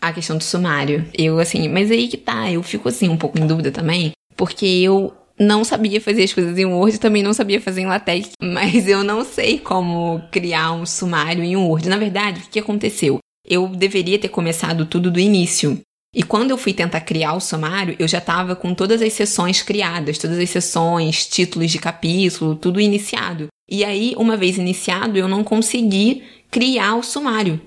A 0.01 0.15
questão 0.15 0.39
do 0.39 0.43
sumário. 0.43 1.07
Eu, 1.13 1.39
assim, 1.39 1.69
mas 1.69 1.91
aí 1.91 2.09
que 2.09 2.17
tá, 2.17 2.51
eu 2.51 2.63
fico 2.63 2.89
assim 2.89 3.11
um 3.11 3.19
pouco 3.19 3.39
em 3.39 3.47
dúvida 3.47 3.71
também, 3.71 4.13
porque 4.35 4.65
eu 4.65 5.13
não 5.41 5.65
sabia 5.65 6.03
fazer 6.03 6.25
as 6.25 6.33
coisas 6.35 6.59
em 6.59 6.67
Word, 6.67 7.01
também 7.01 7.23
não 7.23 7.33
sabia 7.33 7.59
fazer 7.61 7.81
em 7.81 7.87
LaTeX, 7.87 8.33
mas 8.43 8.87
eu 8.87 9.03
não 9.03 9.25
sei 9.25 9.59
como 9.59 10.21
criar 10.31 10.73
um 10.73 10.85
sumário 10.85 11.43
em 11.43 11.57
Word. 11.57 11.89
Na 11.89 11.97
verdade, 11.97 12.41
o 12.41 12.51
que 12.51 12.59
aconteceu? 12.59 13.19
Eu 13.47 13.69
deveria 13.69 14.19
ter 14.19 14.29
começado 14.29 14.85
tudo 14.85 15.11
do 15.11 15.19
início. 15.19 15.81
E 16.15 16.23
quando 16.23 16.51
eu 16.51 16.59
fui 16.59 16.75
tentar 16.75 17.01
criar 17.01 17.33
o 17.35 17.41
sumário, 17.41 17.97
eu 17.99 18.07
já 18.07 18.19
estava 18.19 18.55
com 18.55 18.75
todas 18.75 19.01
as 19.01 19.13
sessões 19.15 19.63
criadas, 19.63 20.19
todas 20.19 20.39
as 20.39 20.51
sessões, 20.51 21.27
títulos 21.27 21.71
de 21.71 21.79
capítulo, 21.79 22.55
tudo 22.55 22.81
iniciado. 22.81 23.47
E 23.71 23.83
aí, 23.83 24.15
uma 24.19 24.37
vez 24.37 24.59
iniciado, 24.59 25.17
eu 25.17 25.29
não 25.29 25.43
consegui 25.43 26.23
criar 26.51 26.97
o 26.97 27.03
sumário. 27.03 27.61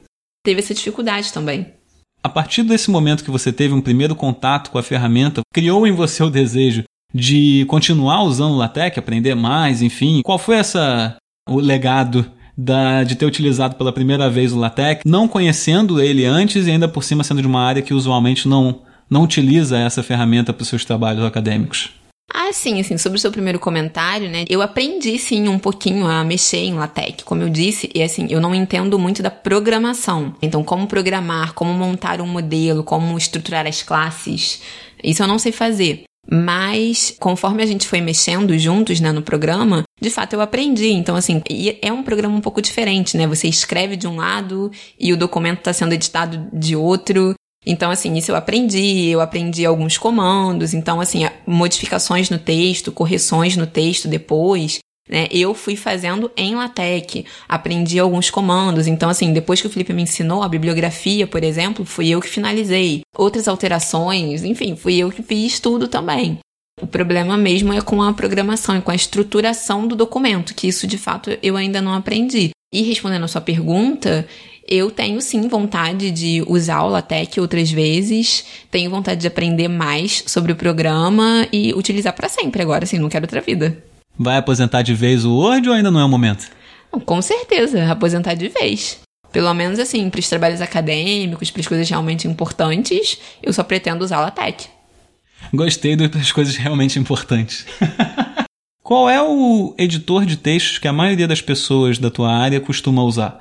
Teve 0.45 0.59
essa 0.59 0.73
dificuldade 0.73 1.31
também. 1.31 1.73
A 2.21 2.29
partir 2.29 2.63
desse 2.63 2.91
momento 2.91 3.23
que 3.23 3.31
você 3.31 3.51
teve 3.51 3.73
um 3.73 3.81
primeiro 3.81 4.15
contato 4.15 4.69
com 4.69 4.77
a 4.77 4.83
ferramenta, 4.83 5.41
criou 5.53 5.87
em 5.87 5.93
você 5.93 6.21
o 6.21 6.29
desejo 6.29 6.83
de 7.13 7.65
continuar 7.67 8.23
usando 8.23 8.53
o 8.53 8.57
LaTeX, 8.57 8.97
aprender 8.97 9.35
mais, 9.35 9.81
enfim. 9.81 10.21
Qual 10.23 10.39
foi 10.39 10.55
essa 10.57 11.15
o 11.47 11.59
legado 11.59 12.25
da, 12.57 13.03
de 13.03 13.15
ter 13.15 13.25
utilizado 13.25 13.75
pela 13.75 13.91
primeira 13.91 14.29
vez 14.29 14.53
o 14.53 14.59
LaTeX, 14.59 15.01
não 15.05 15.27
conhecendo 15.27 16.01
ele 16.01 16.25
antes 16.25 16.67
e 16.67 16.71
ainda 16.71 16.87
por 16.87 17.03
cima 17.03 17.23
sendo 17.23 17.41
de 17.41 17.47
uma 17.47 17.61
área 17.61 17.81
que 17.81 17.93
usualmente 17.93 18.47
não, 18.47 18.81
não 19.09 19.23
utiliza 19.23 19.77
essa 19.77 20.03
ferramenta 20.03 20.53
para 20.53 20.61
os 20.61 20.67
seus 20.67 20.85
trabalhos 20.85 21.23
acadêmicos? 21.23 21.91
Ah, 22.33 22.51
sim, 22.53 22.79
assim, 22.79 22.97
sobre 22.97 23.17
o 23.17 23.21
seu 23.21 23.31
primeiro 23.31 23.59
comentário, 23.59 24.29
né? 24.29 24.45
Eu 24.49 24.61
aprendi, 24.61 25.19
sim, 25.19 25.47
um 25.47 25.59
pouquinho 25.59 26.07
a 26.07 26.23
mexer 26.23 26.57
em 26.57 26.73
LaTeX, 26.73 27.23
como 27.23 27.43
eu 27.43 27.49
disse, 27.49 27.89
e 27.93 28.01
assim, 28.01 28.27
eu 28.29 28.39
não 28.39 28.55
entendo 28.55 28.97
muito 28.97 29.21
da 29.21 29.29
programação. 29.29 30.33
Então, 30.41 30.63
como 30.63 30.87
programar, 30.87 31.53
como 31.53 31.73
montar 31.73 32.21
um 32.21 32.27
modelo, 32.27 32.83
como 32.83 33.17
estruturar 33.17 33.67
as 33.67 33.83
classes, 33.83 34.61
isso 35.03 35.21
eu 35.21 35.27
não 35.27 35.37
sei 35.37 35.51
fazer. 35.51 36.05
Mas, 36.29 37.15
conforme 37.19 37.61
a 37.61 37.65
gente 37.65 37.87
foi 37.87 37.99
mexendo 37.99 38.57
juntos, 38.57 38.99
né, 38.99 39.11
no 39.11 39.21
programa, 39.21 39.83
de 40.01 40.09
fato 40.09 40.33
eu 40.33 40.41
aprendi. 40.41 40.89
Então, 40.91 41.15
assim, 41.15 41.41
é 41.81 41.91
um 41.91 42.03
programa 42.03 42.35
um 42.35 42.41
pouco 42.41 42.61
diferente, 42.61 43.17
né? 43.17 43.27
Você 43.27 43.47
escreve 43.47 43.95
de 43.95 44.07
um 44.07 44.15
lado 44.15 44.71
e 44.99 45.11
o 45.11 45.17
documento 45.17 45.59
está 45.59 45.73
sendo 45.73 45.93
editado 45.93 46.47
de 46.53 46.75
outro. 46.75 47.33
Então, 47.65 47.91
assim, 47.91 48.13
isso 48.15 48.31
eu 48.31 48.35
aprendi, 48.35 49.07
eu 49.07 49.21
aprendi 49.21 49.65
alguns 49.65 49.97
comandos, 49.97 50.73
então, 50.73 50.99
assim, 50.99 51.21
modificações 51.47 52.29
no 52.29 52.37
texto, 52.37 52.91
correções 52.91 53.55
no 53.55 53.65
texto 53.65 54.07
depois, 54.07 54.79
né? 55.09 55.27
Eu 55.31 55.53
fui 55.53 55.75
fazendo 55.75 56.31
em 56.35 56.55
LaTeX, 56.55 57.23
aprendi 57.47 57.99
alguns 57.99 58.29
comandos, 58.29 58.87
então, 58.87 59.09
assim, 59.09 59.33
depois 59.33 59.61
que 59.61 59.67
o 59.67 59.69
Felipe 59.69 59.93
me 59.93 60.03
ensinou 60.03 60.43
a 60.43 60.49
bibliografia, 60.49 61.27
por 61.27 61.43
exemplo, 61.43 61.85
fui 61.85 62.09
eu 62.09 62.21
que 62.21 62.29
finalizei. 62.29 63.01
Outras 63.15 63.47
alterações, 63.47 64.43
enfim, 64.43 64.75
fui 64.75 64.95
eu 64.95 65.11
que 65.11 65.21
fiz 65.21 65.59
tudo 65.59 65.87
também. 65.87 66.39
O 66.81 66.87
problema 66.87 67.37
mesmo 67.37 67.71
é 67.71 67.81
com 67.81 68.01
a 68.01 68.13
programação 68.13 68.77
e 68.77 68.81
com 68.81 68.91
a 68.91 68.95
estruturação 68.95 69.87
do 69.87 69.95
documento, 69.95 70.55
que 70.55 70.67
isso 70.67 70.87
de 70.87 70.97
fato 70.97 71.37
eu 71.41 71.55
ainda 71.55 71.81
não 71.81 71.93
aprendi. 71.93 72.49
E 72.73 72.81
respondendo 72.81 73.25
a 73.25 73.27
sua 73.27 73.41
pergunta, 73.41 74.27
eu 74.67 74.89
tenho 74.89 75.21
sim 75.21 75.47
vontade 75.47 76.09
de 76.09 76.43
usar 76.47 76.81
o 76.81 76.89
LaTeX 76.89 77.37
outras 77.37 77.71
vezes, 77.71 78.43
tenho 78.71 78.89
vontade 78.89 79.21
de 79.21 79.27
aprender 79.27 79.67
mais 79.67 80.23
sobre 80.25 80.51
o 80.51 80.55
programa 80.55 81.47
e 81.51 81.73
utilizar 81.73 82.13
para 82.13 82.27
sempre 82.27 82.61
agora, 82.63 82.85
assim, 82.85 82.97
não 82.97 83.09
quero 83.09 83.25
outra 83.25 83.41
vida. 83.41 83.83
Vai 84.17 84.37
aposentar 84.37 84.81
de 84.81 84.93
vez 84.93 85.25
o 85.25 85.33
Word 85.33 85.67
ou 85.67 85.75
ainda 85.75 85.89
não 85.89 85.99
é 85.99 86.05
o 86.05 86.09
momento? 86.09 86.49
Com 87.05 87.21
certeza, 87.21 87.91
aposentar 87.91 88.35
de 88.35 88.47
vez. 88.49 88.99
Pelo 89.31 89.51
menos 89.53 89.79
assim, 89.79 90.09
para 90.09 90.19
os 90.19 90.29
trabalhos 90.29 90.61
acadêmicos, 90.61 91.49
para 91.49 91.61
as 91.61 91.67
coisas 91.67 91.89
realmente 91.89 92.27
importantes, 92.27 93.17
eu 93.41 93.51
só 93.51 93.63
pretendo 93.63 94.03
usar 94.03 94.19
o 94.19 94.21
LaTeX. 94.21 94.69
Gostei 95.51 95.95
das 95.95 96.31
coisas 96.31 96.55
realmente 96.55 96.99
importantes. 96.99 97.65
Qual 98.83 99.09
é 99.09 99.21
o 99.21 99.73
editor 99.77 100.25
de 100.25 100.37
textos 100.37 100.77
que 100.77 100.87
a 100.87 100.93
maioria 100.93 101.27
das 101.27 101.41
pessoas 101.41 101.97
da 101.97 102.11
tua 102.11 102.31
área 102.31 102.59
costuma 102.59 103.03
usar? 103.03 103.39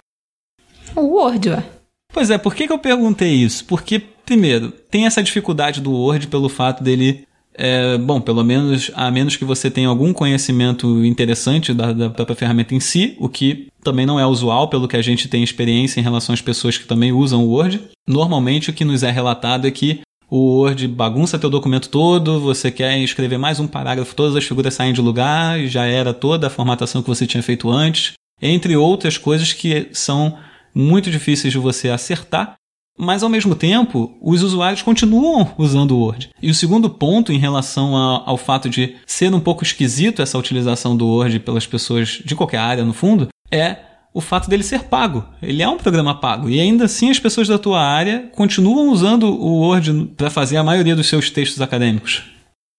O 0.96 1.00
Word, 1.00 1.50
ué. 1.50 1.64
Pois 2.12 2.30
é, 2.30 2.38
por 2.38 2.54
que, 2.54 2.66
que 2.66 2.72
eu 2.72 2.78
perguntei 2.78 3.32
isso? 3.32 3.64
Porque, 3.64 3.98
primeiro, 3.98 4.70
tem 4.70 5.04
essa 5.06 5.22
dificuldade 5.22 5.80
do 5.80 5.92
Word 5.92 6.28
pelo 6.28 6.48
fato 6.48 6.82
dele. 6.82 7.26
É, 7.54 7.98
bom, 7.98 8.20
pelo 8.20 8.42
menos, 8.42 8.90
a 8.94 9.10
menos 9.10 9.36
que 9.36 9.44
você 9.44 9.70
tenha 9.70 9.88
algum 9.88 10.12
conhecimento 10.12 11.04
interessante 11.04 11.74
da, 11.74 11.92
da 11.92 12.10
própria 12.10 12.36
ferramenta 12.36 12.74
em 12.74 12.80
si, 12.80 13.14
o 13.18 13.28
que 13.28 13.68
também 13.82 14.06
não 14.06 14.18
é 14.18 14.26
usual, 14.26 14.68
pelo 14.68 14.88
que 14.88 14.96
a 14.96 15.02
gente 15.02 15.28
tem 15.28 15.42
experiência 15.42 16.00
em 16.00 16.02
relação 16.02 16.32
às 16.32 16.40
pessoas 16.40 16.78
que 16.78 16.86
também 16.86 17.12
usam 17.12 17.44
o 17.44 17.50
Word. 17.50 17.80
Normalmente, 18.08 18.70
o 18.70 18.72
que 18.72 18.84
nos 18.84 19.02
é 19.02 19.10
relatado 19.10 19.66
é 19.66 19.70
que 19.70 20.00
o 20.30 20.60
Word 20.60 20.88
bagunça 20.88 21.38
teu 21.38 21.50
documento 21.50 21.90
todo, 21.90 22.40
você 22.40 22.70
quer 22.70 22.98
escrever 23.00 23.36
mais 23.36 23.60
um 23.60 23.66
parágrafo, 23.66 24.14
todas 24.14 24.34
as 24.34 24.44
figuras 24.44 24.72
saem 24.72 24.94
de 24.94 25.02
lugar, 25.02 25.60
já 25.66 25.84
era 25.84 26.14
toda 26.14 26.46
a 26.46 26.50
formatação 26.50 27.02
que 27.02 27.08
você 27.08 27.26
tinha 27.26 27.42
feito 27.42 27.70
antes, 27.70 28.14
entre 28.40 28.74
outras 28.74 29.18
coisas 29.18 29.52
que 29.52 29.88
são 29.92 30.38
muito 30.74 31.10
difíceis 31.10 31.52
de 31.52 31.58
você 31.58 31.90
acertar, 31.90 32.54
mas 32.98 33.22
ao 33.22 33.28
mesmo 33.28 33.54
tempo, 33.54 34.16
os 34.20 34.42
usuários 34.42 34.82
continuam 34.82 35.54
usando 35.56 35.92
o 35.92 36.00
Word. 36.00 36.30
E 36.40 36.50
o 36.50 36.54
segundo 36.54 36.90
ponto 36.90 37.32
em 37.32 37.38
relação 37.38 37.96
a, 37.96 38.22
ao 38.26 38.36
fato 38.36 38.68
de 38.68 38.96
ser 39.06 39.32
um 39.34 39.40
pouco 39.40 39.64
esquisito 39.64 40.22
essa 40.22 40.38
utilização 40.38 40.96
do 40.96 41.06
Word 41.06 41.40
pelas 41.40 41.66
pessoas 41.66 42.20
de 42.24 42.34
qualquer 42.34 42.58
área, 42.58 42.84
no 42.84 42.92
fundo, 42.92 43.28
é 43.50 43.76
o 44.14 44.20
fato 44.20 44.48
dele 44.48 44.62
ser 44.62 44.84
pago. 44.84 45.24
Ele 45.42 45.62
é 45.62 45.68
um 45.68 45.78
programa 45.78 46.18
pago. 46.18 46.48
E 46.48 46.60
ainda 46.60 46.84
assim 46.84 47.10
as 47.10 47.18
pessoas 47.18 47.48
da 47.48 47.58
tua 47.58 47.80
área 47.80 48.30
continuam 48.34 48.90
usando 48.90 49.24
o 49.24 49.60
Word 49.60 50.12
para 50.16 50.30
fazer 50.30 50.56
a 50.56 50.64
maioria 50.64 50.94
dos 50.94 51.08
seus 51.08 51.30
textos 51.30 51.60
acadêmicos. 51.60 52.22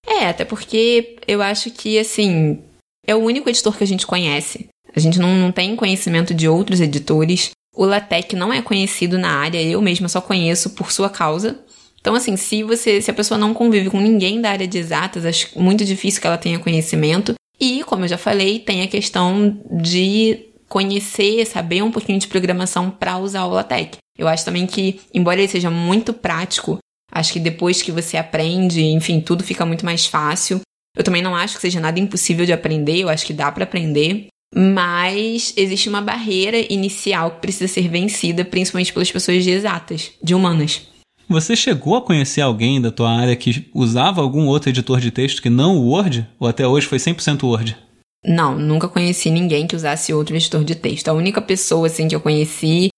É, 0.05 0.27
até 0.27 0.46
porque 0.46 1.15
eu 1.27 1.41
acho 1.41 1.72
que, 1.72 1.98
assim, 1.98 2.60
é 3.08 3.15
o 3.15 3.20
único 3.20 3.50
editor 3.50 3.75
que 3.75 3.84
a 3.84 3.88
gente 3.88 4.05
conhece. 4.05 4.67
A 4.96 5.00
gente 5.00 5.17
não, 5.17 5.36
não 5.36 5.51
tem 5.51 5.75
conhecimento 5.75 6.34
de 6.34 6.48
outros 6.48 6.79
editores. 6.79 7.51
O 7.74 7.86
LaTeX 7.86 8.34
não 8.34 8.53
é 8.53 8.62
conhecido 8.62 9.18
na 9.18 9.32
área, 9.32 9.62
eu 9.62 9.82
mesma 9.82 10.08
só 10.08 10.22
conheço 10.22 10.72
por 10.72 10.92
sua 10.92 11.10
causa. 11.10 11.60
Então, 12.00 12.13
assim, 12.13 12.36
se 12.36 12.63
você, 12.63 13.01
se 13.01 13.10
a 13.10 13.13
pessoa 13.13 13.38
não 13.38 13.53
convive 13.53 13.89
com 13.89 14.00
ninguém 14.00 14.39
da 14.39 14.51
área 14.51 14.68
de 14.68 14.77
exatas, 14.77 15.25
acho 15.25 15.58
muito 15.60 15.84
difícil 15.86 16.22
que 16.22 16.27
ela 16.27 16.38
tenha 16.38 16.60
conhecimento. 16.60 17.34
E, 17.60 17.84
como 17.86 18.03
eu 18.03 18.10
já 18.10 18.18
falei, 18.18 18.60
tem 18.60 18.82
a 18.84 18.88
questão 18.88 19.58
de 19.72 20.50
conhecer, 20.68 21.46
saber 21.46 21.82
um 21.82 21.92
pouquinho 21.92 22.20
de 22.20 22.27
programação 22.27 22.92
para 22.92 23.18
usar 23.18 23.46
o 23.46 23.51
LaTeX. 23.51 23.98
Eu 24.18 24.27
acho 24.27 24.44
também 24.44 24.68
que, 24.68 25.00
embora 25.13 25.39
ele 25.39 25.48
seja 25.48 25.70
muito 25.70 26.13
prático, 26.13 26.77
acho 27.12 27.34
que 27.34 27.39
depois 27.39 27.82
que 27.82 27.92
você 27.92 28.18
aprende, 28.18 28.84
enfim, 28.84 29.22
tudo 29.22 29.44
fica 29.44 29.65
muito 29.65 29.86
mais 29.86 30.06
fácil. 30.06 30.62
Eu 30.96 31.03
também 31.03 31.22
não 31.22 31.36
acho 31.36 31.56
que 31.56 31.62
seja 31.62 31.80
nada 31.80 32.00
impossível 32.00 32.46
de 32.46 32.53
aprender, 32.53 33.00
eu 33.00 33.10
acho 33.10 33.25
que 33.25 33.34
dá 33.34 33.51
para 33.51 33.63
aprender 33.63 34.27
mas 34.55 35.53
existe 35.57 35.89
uma 35.89 36.01
barreira 36.01 36.57
inicial 36.69 37.31
que 37.31 37.41
precisa 37.41 37.67
ser 37.67 37.88
vencida, 37.89 38.45
principalmente 38.45 38.93
pelas 38.93 39.12
pessoas 39.12 39.43
de 39.43 39.50
exatas, 39.50 40.12
de 40.22 40.36
humanas. 40.36 40.81
Você 41.27 41.55
chegou 41.55 41.95
a 41.95 42.01
conhecer 42.01 42.41
alguém 42.41 42.81
da 42.81 42.91
tua 42.91 43.10
área 43.10 43.36
que 43.36 43.67
usava 43.74 44.22
algum 44.22 44.45
outro 44.45 44.69
editor 44.69 45.00
de 45.00 45.10
texto 45.10 45.41
que 45.41 45.50
não 45.50 45.77
o 45.77 45.89
Word? 45.89 46.27
Ou 46.39 46.48
até 46.48 46.67
hoje 46.67 46.86
foi 46.86 46.98
100% 46.98 47.43
Word? 47.43 47.77
Não, 48.25 48.57
nunca 48.57 48.88
conheci 48.88 49.29
ninguém 49.29 49.65
que 49.65 49.75
usasse 49.75 50.13
outro 50.13 50.36
editor 50.36 50.63
de 50.63 50.75
texto. 50.75 51.07
A 51.07 51.13
única 51.13 51.41
pessoa 51.41 51.88
assim 51.88 52.07
que 52.07 52.15
eu 52.15 52.22
conheci, 52.22 52.89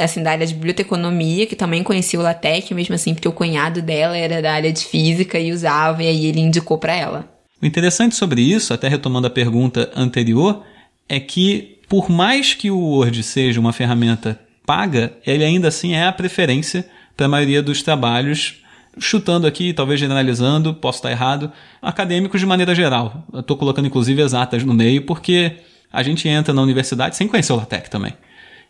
assim 0.00 0.22
da 0.22 0.30
área 0.30 0.46
de 0.46 0.54
biblioteconomia, 0.54 1.46
que 1.46 1.54
também 1.54 1.82
conhecia 1.82 2.18
o 2.18 2.22
LaTeX, 2.22 2.70
mesmo 2.70 2.94
assim 2.94 3.14
porque 3.14 3.28
o 3.28 3.32
cunhado 3.32 3.82
dela 3.82 4.16
era 4.16 4.40
da 4.40 4.52
área 4.52 4.72
de 4.72 4.84
física 4.84 5.38
e 5.38 5.52
usava 5.52 6.02
e 6.02 6.08
aí 6.08 6.26
ele 6.26 6.40
indicou 6.40 6.78
para 6.78 6.94
ela. 6.94 7.28
O 7.60 7.66
interessante 7.66 8.16
sobre 8.16 8.40
isso, 8.40 8.74
até 8.74 8.88
retomando 8.88 9.28
a 9.28 9.30
pergunta 9.30 9.90
anterior, 9.94 10.64
é 11.12 11.20
que, 11.20 11.78
por 11.90 12.08
mais 12.08 12.54
que 12.54 12.70
o 12.70 12.78
Word 12.78 13.22
seja 13.22 13.60
uma 13.60 13.70
ferramenta 13.70 14.40
paga, 14.64 15.12
ele 15.26 15.44
ainda 15.44 15.68
assim 15.68 15.92
é 15.92 16.06
a 16.06 16.12
preferência 16.12 16.88
para 17.14 17.26
a 17.26 17.28
maioria 17.28 17.62
dos 17.62 17.82
trabalhos, 17.82 18.62
chutando 18.98 19.46
aqui, 19.46 19.74
talvez 19.74 20.00
generalizando, 20.00 20.72
posso 20.72 21.00
estar 21.00 21.10
errado, 21.10 21.52
acadêmicos 21.82 22.40
de 22.40 22.46
maneira 22.46 22.74
geral. 22.74 23.26
Estou 23.34 23.58
colocando 23.58 23.86
inclusive 23.86 24.22
exatas 24.22 24.64
no 24.64 24.72
meio, 24.72 25.02
porque 25.04 25.56
a 25.92 26.02
gente 26.02 26.26
entra 26.26 26.54
na 26.54 26.62
universidade 26.62 27.14
sem 27.14 27.28
conhecer 27.28 27.52
o 27.52 27.56
LaTeX 27.56 27.90
também. 27.90 28.14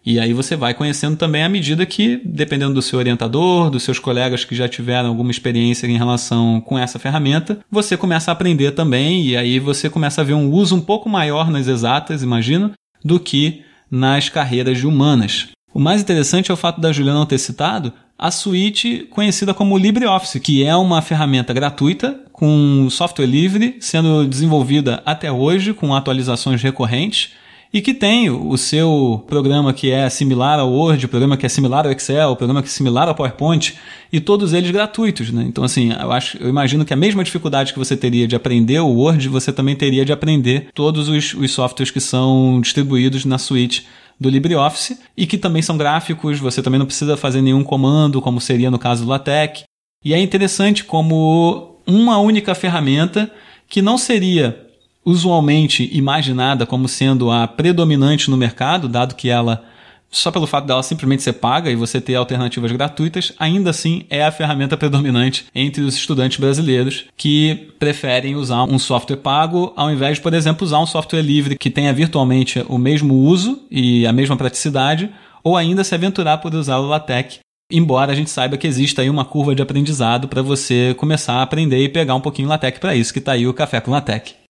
E 0.04 0.18
aí 0.18 0.32
você 0.32 0.56
vai 0.56 0.74
conhecendo 0.74 1.16
também 1.16 1.44
à 1.44 1.48
medida 1.48 1.86
que, 1.86 2.20
dependendo 2.24 2.74
do 2.74 2.82
seu 2.82 2.98
orientador, 2.98 3.70
dos 3.70 3.84
seus 3.84 4.00
colegas 4.00 4.44
que 4.44 4.54
já 4.54 4.68
tiveram 4.68 5.08
alguma 5.08 5.30
experiência 5.30 5.86
em 5.86 5.96
relação 5.96 6.60
com 6.60 6.76
essa 6.76 6.98
ferramenta, 6.98 7.60
você 7.70 7.96
começa 7.96 8.30
a 8.30 8.32
aprender 8.32 8.72
também 8.72 9.24
e 9.24 9.36
aí 9.36 9.60
você 9.60 9.88
começa 9.88 10.20
a 10.20 10.24
ver 10.24 10.34
um 10.34 10.50
uso 10.50 10.74
um 10.74 10.80
pouco 10.80 11.08
maior 11.08 11.50
nas 11.50 11.68
exatas, 11.68 12.22
imagino, 12.22 12.72
do 13.04 13.20
que 13.20 13.62
nas 13.88 14.28
carreiras 14.28 14.78
de 14.78 14.86
humanas. 14.86 15.48
O 15.72 15.78
mais 15.78 16.00
interessante 16.02 16.50
é 16.50 16.54
o 16.54 16.56
fato 16.56 16.80
da 16.80 16.92
Juliana 16.92 17.20
não 17.20 17.26
ter 17.26 17.38
citado 17.38 17.92
a 18.18 18.30
suíte 18.30 19.06
conhecida 19.10 19.54
como 19.54 19.78
LibreOffice, 19.78 20.38
que 20.38 20.64
é 20.64 20.76
uma 20.76 21.00
ferramenta 21.00 21.52
gratuita 21.52 22.20
com 22.32 22.88
software 22.90 23.26
livre, 23.26 23.76
sendo 23.80 24.26
desenvolvida 24.26 25.02
até 25.06 25.30
hoje 25.30 25.72
com 25.72 25.94
atualizações 25.94 26.62
recorrentes 26.62 27.30
e 27.72 27.80
que 27.80 27.94
tem 27.94 28.28
o 28.28 28.56
seu 28.58 29.24
programa 29.26 29.72
que 29.72 29.90
é 29.90 30.08
similar 30.10 30.58
ao 30.58 30.70
Word, 30.70 31.06
o 31.06 31.08
programa 31.08 31.36
que 31.38 31.46
é 31.46 31.48
similar 31.48 31.86
ao 31.86 31.92
Excel, 31.92 32.30
o 32.30 32.36
programa 32.36 32.60
que 32.62 32.68
é 32.68 32.70
similar 32.70 33.08
ao 33.08 33.14
PowerPoint, 33.14 33.74
e 34.12 34.20
todos 34.20 34.52
eles 34.52 34.70
gratuitos, 34.70 35.32
né? 35.32 35.42
Então, 35.48 35.64
assim, 35.64 35.90
eu 35.90 36.12
acho, 36.12 36.36
eu 36.36 36.50
imagino 36.50 36.84
que 36.84 36.92
a 36.92 36.96
mesma 36.96 37.24
dificuldade 37.24 37.72
que 37.72 37.78
você 37.78 37.96
teria 37.96 38.28
de 38.28 38.36
aprender 38.36 38.78
o 38.80 38.88
Word, 38.88 39.26
você 39.28 39.50
também 39.50 39.74
teria 39.74 40.04
de 40.04 40.12
aprender 40.12 40.68
todos 40.74 41.08
os, 41.08 41.32
os 41.32 41.50
softwares 41.50 41.90
que 41.90 42.00
são 42.00 42.60
distribuídos 42.60 43.24
na 43.24 43.38
suíte 43.38 43.86
do 44.20 44.28
LibreOffice 44.28 44.98
e 45.16 45.26
que 45.26 45.38
também 45.38 45.62
são 45.62 45.78
gráficos, 45.78 46.38
você 46.38 46.62
também 46.62 46.78
não 46.78 46.86
precisa 46.86 47.16
fazer 47.16 47.40
nenhum 47.40 47.64
comando, 47.64 48.20
como 48.20 48.38
seria 48.38 48.70
no 48.70 48.78
caso 48.78 49.04
do 49.04 49.10
LaTeX. 49.10 49.64
E 50.04 50.12
é 50.12 50.20
interessante 50.20 50.84
como 50.84 51.76
uma 51.86 52.18
única 52.18 52.54
ferramenta 52.54 53.30
que 53.66 53.80
não 53.80 53.96
seria 53.96 54.71
usualmente 55.04 55.88
imaginada 55.92 56.66
como 56.66 56.88
sendo 56.88 57.30
a 57.30 57.46
predominante 57.46 58.30
no 58.30 58.36
mercado, 58.36 58.88
dado 58.88 59.14
que 59.14 59.28
ela 59.28 59.64
só 60.12 60.30
pelo 60.30 60.46
fato 60.46 60.66
dela 60.66 60.82
simplesmente 60.82 61.22
ser 61.22 61.32
paga 61.32 61.70
e 61.70 61.74
você 61.74 61.98
ter 61.98 62.14
alternativas 62.14 62.70
gratuitas, 62.70 63.32
ainda 63.38 63.70
assim 63.70 64.04
é 64.10 64.22
a 64.22 64.30
ferramenta 64.30 64.76
predominante 64.76 65.46
entre 65.54 65.80
os 65.80 65.96
estudantes 65.96 66.38
brasileiros 66.38 67.06
que 67.16 67.72
preferem 67.78 68.36
usar 68.36 68.64
um 68.64 68.78
software 68.78 69.16
pago 69.16 69.72
ao 69.74 69.90
invés 69.90 70.18
de, 70.18 70.22
por 70.22 70.34
exemplo, 70.34 70.66
usar 70.66 70.80
um 70.80 70.86
software 70.86 71.22
livre 71.22 71.56
que 71.56 71.70
tenha 71.70 71.92
virtualmente 71.94 72.62
o 72.68 72.76
mesmo 72.76 73.14
uso 73.14 73.62
e 73.70 74.06
a 74.06 74.12
mesma 74.12 74.36
praticidade, 74.36 75.10
ou 75.42 75.56
ainda 75.56 75.82
se 75.82 75.94
aventurar 75.94 76.38
por 76.38 76.54
usar 76.54 76.78
o 76.78 76.86
LaTeX. 76.86 77.38
Embora 77.70 78.12
a 78.12 78.14
gente 78.14 78.28
saiba 78.28 78.58
que 78.58 78.66
existe 78.66 79.00
aí 79.00 79.08
uma 79.08 79.24
curva 79.24 79.54
de 79.54 79.62
aprendizado 79.62 80.28
para 80.28 80.42
você 80.42 80.94
começar 80.98 81.36
a 81.36 81.42
aprender 81.42 81.82
e 81.82 81.88
pegar 81.88 82.14
um 82.14 82.20
pouquinho 82.20 82.48
LaTeX 82.48 82.78
para 82.78 82.94
isso, 82.94 83.14
que 83.14 83.18
está 83.18 83.32
aí 83.32 83.46
o 83.46 83.54
Café 83.54 83.80
com 83.80 83.90
LaTeX. 83.90 84.41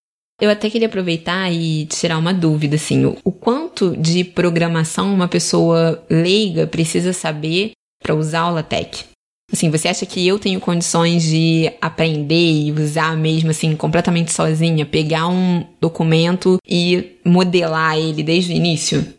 Eu 0.43 0.49
até 0.49 0.69
queria 0.69 0.89
aproveitar 0.89 1.49
e 1.53 1.85
tirar 1.85 2.17
uma 2.17 2.33
dúvida, 2.33 2.75
assim, 2.75 3.05
o, 3.05 3.15
o 3.23 3.31
quanto 3.31 3.95
de 3.95 4.25
programação 4.25 5.13
uma 5.13 5.25
pessoa 5.25 6.03
leiga 6.09 6.67
precisa 6.67 7.13
saber 7.13 7.71
para 8.03 8.13
usar 8.13 8.49
o 8.49 8.53
LaTeX? 8.55 9.05
Assim, 9.49 9.69
você 9.69 9.87
acha 9.87 10.05
que 10.05 10.27
eu 10.27 10.37
tenho 10.37 10.59
condições 10.59 11.23
de 11.23 11.71
aprender 11.79 12.65
e 12.65 12.73
usar 12.73 13.15
mesmo 13.15 13.51
assim 13.51 13.73
completamente 13.73 14.33
sozinha, 14.33 14.85
pegar 14.85 15.29
um 15.29 15.65
documento 15.79 16.57
e 16.67 17.17
modelar 17.23 17.97
ele 17.97 18.21
desde 18.21 18.51
o 18.51 18.55
início? 18.57 19.13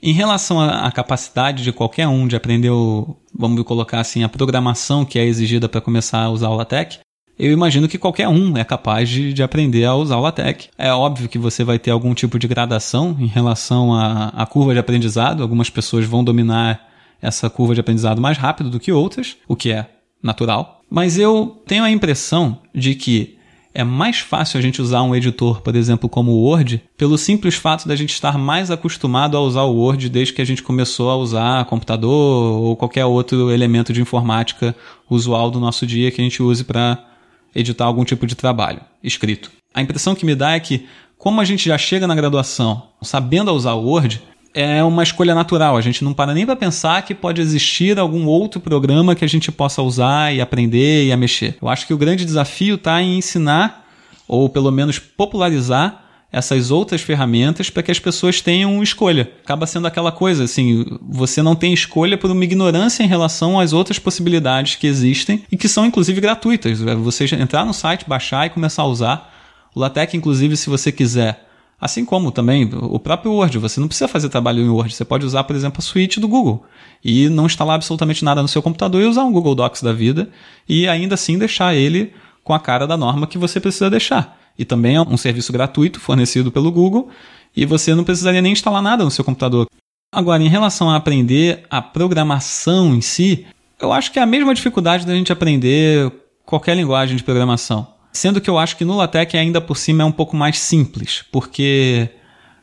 Em 0.00 0.12
relação 0.12 0.60
à 0.60 0.92
capacidade 0.92 1.64
de 1.64 1.72
qualquer 1.72 2.06
um 2.06 2.28
de 2.28 2.36
aprender, 2.36 2.70
o, 2.70 3.16
vamos 3.34 3.60
colocar 3.64 3.98
assim, 3.98 4.22
a 4.22 4.28
programação 4.28 5.04
que 5.04 5.18
é 5.18 5.24
exigida 5.24 5.68
para 5.68 5.80
começar 5.80 6.22
a 6.22 6.30
usar 6.30 6.50
o 6.50 6.54
LaTeX, 6.54 7.00
eu 7.38 7.50
imagino 7.52 7.88
que 7.88 7.98
qualquer 7.98 8.28
um 8.28 8.56
é 8.56 8.64
capaz 8.64 9.08
de, 9.08 9.32
de, 9.32 9.42
aprender 9.42 9.84
a 9.84 9.94
usar 9.94 10.16
o 10.16 10.20
LaTeX. 10.20 10.68
É 10.76 10.92
óbvio 10.92 11.28
que 11.28 11.38
você 11.38 11.64
vai 11.64 11.78
ter 11.78 11.90
algum 11.90 12.14
tipo 12.14 12.38
de 12.38 12.46
gradação 12.46 13.16
em 13.18 13.26
relação 13.26 13.94
à, 13.94 14.46
curva 14.46 14.72
de 14.72 14.78
aprendizado. 14.78 15.42
Algumas 15.42 15.70
pessoas 15.70 16.04
vão 16.04 16.22
dominar 16.22 16.88
essa 17.20 17.48
curva 17.48 17.74
de 17.74 17.80
aprendizado 17.80 18.20
mais 18.20 18.36
rápido 18.36 18.70
do 18.70 18.80
que 18.80 18.92
outras, 18.92 19.36
o 19.48 19.56
que 19.56 19.72
é 19.72 19.88
natural. 20.22 20.82
Mas 20.90 21.18
eu 21.18 21.62
tenho 21.66 21.84
a 21.84 21.90
impressão 21.90 22.58
de 22.74 22.94
que 22.94 23.38
é 23.74 23.82
mais 23.82 24.18
fácil 24.18 24.58
a 24.58 24.60
gente 24.60 24.82
usar 24.82 25.02
um 25.02 25.14
editor, 25.14 25.62
por 25.62 25.74
exemplo, 25.74 26.08
como 26.08 26.32
o 26.32 26.42
Word, 26.42 26.82
pelo 26.96 27.16
simples 27.16 27.54
fato 27.54 27.88
da 27.88 27.96
gente 27.96 28.12
estar 28.12 28.36
mais 28.36 28.70
acostumado 28.70 29.36
a 29.36 29.40
usar 29.40 29.62
o 29.62 29.74
Word 29.74 30.10
desde 30.10 30.34
que 30.34 30.42
a 30.42 30.44
gente 30.44 30.62
começou 30.62 31.08
a 31.10 31.16
usar 31.16 31.64
computador 31.64 32.60
ou 32.60 32.76
qualquer 32.76 33.06
outro 33.06 33.50
elemento 33.50 33.92
de 33.92 34.02
informática 34.02 34.76
usual 35.08 35.50
do 35.50 35.58
nosso 35.58 35.86
dia 35.86 36.10
que 36.10 36.20
a 36.20 36.24
gente 36.24 36.42
use 36.42 36.64
para 36.64 37.11
editar 37.54 37.84
algum 37.84 38.04
tipo 38.04 38.26
de 38.26 38.34
trabalho 38.34 38.80
escrito. 39.02 39.50
A 39.74 39.80
impressão 39.80 40.14
que 40.14 40.26
me 40.26 40.34
dá 40.34 40.52
é 40.52 40.60
que, 40.60 40.86
como 41.16 41.40
a 41.40 41.44
gente 41.44 41.68
já 41.68 41.78
chega 41.78 42.06
na 42.06 42.14
graduação 42.14 42.88
sabendo 43.02 43.52
usar 43.52 43.72
o 43.72 43.84
Word, 43.84 44.22
é 44.54 44.82
uma 44.84 45.02
escolha 45.02 45.34
natural. 45.34 45.76
A 45.76 45.80
gente 45.80 46.04
não 46.04 46.12
para 46.12 46.34
nem 46.34 46.44
para 46.44 46.56
pensar 46.56 47.02
que 47.02 47.14
pode 47.14 47.40
existir 47.40 47.98
algum 47.98 48.26
outro 48.26 48.60
programa 48.60 49.14
que 49.14 49.24
a 49.24 49.28
gente 49.28 49.50
possa 49.50 49.82
usar 49.82 50.34
e 50.34 50.40
aprender 50.40 51.06
e 51.06 51.12
a 51.12 51.16
mexer. 51.16 51.56
Eu 51.60 51.68
acho 51.68 51.86
que 51.86 51.94
o 51.94 51.98
grande 51.98 52.24
desafio 52.24 52.74
está 52.74 53.00
em 53.00 53.16
ensinar, 53.16 53.86
ou 54.28 54.48
pelo 54.48 54.70
menos 54.70 54.98
popularizar, 54.98 56.01
essas 56.32 56.70
outras 56.70 57.02
ferramentas 57.02 57.68
para 57.68 57.82
que 57.82 57.90
as 57.90 57.98
pessoas 57.98 58.40
tenham 58.40 58.82
escolha. 58.82 59.30
Acaba 59.44 59.66
sendo 59.66 59.86
aquela 59.86 60.10
coisa 60.10 60.44
assim, 60.44 60.86
você 61.02 61.42
não 61.42 61.54
tem 61.54 61.74
escolha 61.74 62.16
por 62.16 62.30
uma 62.30 62.42
ignorância 62.42 63.02
em 63.02 63.06
relação 63.06 63.60
às 63.60 63.74
outras 63.74 63.98
possibilidades 63.98 64.76
que 64.76 64.86
existem 64.86 65.44
e 65.52 65.56
que 65.58 65.68
são 65.68 65.84
inclusive 65.84 66.20
gratuitas. 66.22 66.80
É 66.86 66.94
você 66.94 67.26
entrar 67.34 67.66
no 67.66 67.74
site, 67.74 68.08
baixar 68.08 68.46
e 68.46 68.50
começar 68.50 68.82
a 68.82 68.86
usar. 68.86 69.30
O 69.74 69.80
LaTeX, 69.80 70.14
inclusive, 70.14 70.56
se 70.56 70.70
você 70.70 70.90
quiser, 70.90 71.46
assim 71.78 72.04
como 72.04 72.32
também 72.32 72.68
o 72.72 72.98
próprio 72.98 73.32
Word, 73.32 73.58
você 73.58 73.78
não 73.78 73.88
precisa 73.88 74.08
fazer 74.08 74.30
trabalho 74.30 74.62
em 74.62 74.68
Word, 74.68 74.94
você 74.94 75.04
pode 75.04 75.26
usar, 75.26 75.44
por 75.44 75.54
exemplo, 75.54 75.80
a 75.80 75.82
suíte 75.82 76.18
do 76.18 76.28
Google 76.28 76.64
e 77.04 77.28
não 77.28 77.44
instalar 77.44 77.74
absolutamente 77.74 78.24
nada 78.24 78.40
no 78.40 78.48
seu 78.48 78.62
computador 78.62 79.02
e 79.02 79.06
usar 79.06 79.24
um 79.24 79.32
Google 79.32 79.54
Docs 79.54 79.82
da 79.82 79.92
vida 79.92 80.30
e 80.66 80.88
ainda 80.88 81.14
assim 81.14 81.38
deixar 81.38 81.74
ele 81.74 82.12
com 82.42 82.54
a 82.54 82.60
cara 82.60 82.86
da 82.86 82.96
norma 82.96 83.26
que 83.26 83.38
você 83.38 83.60
precisa 83.60 83.90
deixar 83.90 84.41
e 84.62 84.64
também 84.64 84.94
é 84.94 85.00
um 85.00 85.16
serviço 85.16 85.52
gratuito 85.52 85.98
fornecido 86.00 86.50
pelo 86.52 86.70
Google 86.70 87.10
e 87.54 87.66
você 87.66 87.94
não 87.94 88.04
precisaria 88.04 88.40
nem 88.40 88.52
instalar 88.52 88.80
nada 88.80 89.04
no 89.04 89.10
seu 89.10 89.24
computador. 89.24 89.66
Agora, 90.14 90.42
em 90.42 90.48
relação 90.48 90.88
a 90.88 90.96
aprender 90.96 91.64
a 91.68 91.82
programação 91.82 92.94
em 92.94 93.00
si, 93.00 93.44
eu 93.80 93.92
acho 93.92 94.12
que 94.12 94.18
é 94.18 94.22
a 94.22 94.26
mesma 94.26 94.54
dificuldade 94.54 95.04
da 95.04 95.14
gente 95.14 95.32
aprender 95.32 96.12
qualquer 96.46 96.76
linguagem 96.76 97.16
de 97.16 97.24
programação. 97.24 97.88
Sendo 98.12 98.40
que 98.40 98.48
eu 98.48 98.58
acho 98.58 98.76
que 98.76 98.84
no 98.84 98.96
LaTeX 98.96 99.34
ainda 99.34 99.60
por 99.60 99.76
cima 99.76 100.02
é 100.02 100.06
um 100.06 100.12
pouco 100.12 100.36
mais 100.36 100.58
simples, 100.58 101.24
porque 101.32 102.08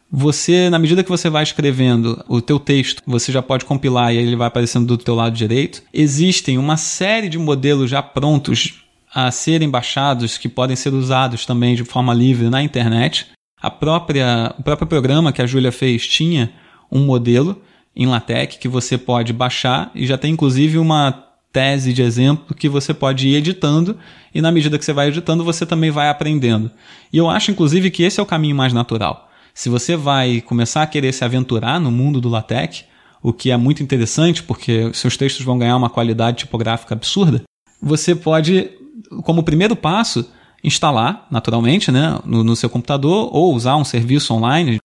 você, 0.09 0.69
na 0.69 0.79
medida 0.79 1.03
que 1.03 1.09
você 1.09 1.29
vai 1.29 1.43
escrevendo 1.43 2.23
o 2.29 2.39
teu 2.39 2.59
texto, 2.59 3.03
você 3.05 3.31
já 3.31 3.41
pode 3.41 3.65
compilar 3.65 4.13
e 4.13 4.17
ele 4.17 4.35
vai 4.35 4.47
aparecendo 4.47 4.85
do 4.85 4.97
teu 4.97 5.15
lado 5.15 5.35
direito. 5.35 5.83
Existem 5.93 6.57
uma 6.57 6.77
série 6.77 7.27
de 7.27 7.37
modelos 7.37 7.89
já 7.89 8.01
prontos 8.01 8.85
a 9.27 9.31
serem 9.31 9.69
baixados, 9.69 10.37
que 10.37 10.47
podem 10.47 10.75
ser 10.75 10.93
usados 10.93 11.45
também 11.45 11.75
de 11.75 11.83
forma 11.83 12.13
livre 12.13 12.49
na 12.49 12.61
internet. 12.61 13.27
A 13.61 13.69
própria, 13.69 14.53
o 14.57 14.63
próprio 14.63 14.87
programa 14.87 15.31
que 15.31 15.41
a 15.41 15.47
Júlia 15.47 15.71
fez 15.71 16.07
tinha 16.07 16.51
um 16.91 17.05
modelo 17.05 17.61
em 17.95 18.05
LaTeX 18.05 18.57
que 18.57 18.67
você 18.67 18.97
pode 18.97 19.33
baixar 19.33 19.91
e 19.93 20.07
já 20.07 20.17
tem 20.17 20.33
inclusive 20.33 20.77
uma 20.77 21.25
tese 21.51 21.91
de 21.93 22.01
exemplo 22.01 22.55
que 22.55 22.69
você 22.69 22.93
pode 22.93 23.27
ir 23.27 23.35
editando 23.35 23.97
e 24.33 24.41
na 24.41 24.51
medida 24.51 24.77
que 24.77 24.85
você 24.85 24.93
vai 24.93 25.07
editando 25.07 25.43
você 25.43 25.65
também 25.65 25.91
vai 25.91 26.09
aprendendo. 26.09 26.71
E 27.11 27.17
eu 27.17 27.29
acho 27.29 27.51
inclusive 27.51 27.91
que 27.91 28.03
esse 28.03 28.19
é 28.19 28.23
o 28.23 28.25
caminho 28.25 28.55
mais 28.55 28.71
natural. 28.71 29.29
Se 29.53 29.67
você 29.67 29.97
vai 29.97 30.41
começar 30.41 30.83
a 30.83 30.87
querer 30.87 31.11
se 31.11 31.25
aventurar 31.25 31.79
no 31.79 31.91
mundo 31.91 32.21
do 32.21 32.29
LaTeX, 32.29 32.85
o 33.21 33.33
que 33.33 33.51
é 33.51 33.57
muito 33.57 33.83
interessante 33.83 34.41
porque 34.43 34.91
seus 34.93 35.17
textos 35.17 35.43
vão 35.43 35.57
ganhar 35.57 35.75
uma 35.75 35.89
qualidade 35.89 36.37
tipográfica 36.37 36.95
absurda, 36.95 37.43
você 37.81 38.15
pode 38.15 38.69
como 39.23 39.43
primeiro 39.43 39.75
passo, 39.75 40.29
instalar, 40.63 41.27
naturalmente, 41.31 41.91
né, 41.91 42.19
no, 42.25 42.43
no 42.43 42.55
seu 42.55 42.69
computador 42.69 43.29
ou 43.31 43.53
usar 43.53 43.75
um 43.75 43.85
serviço 43.85 44.33
online 44.33 44.79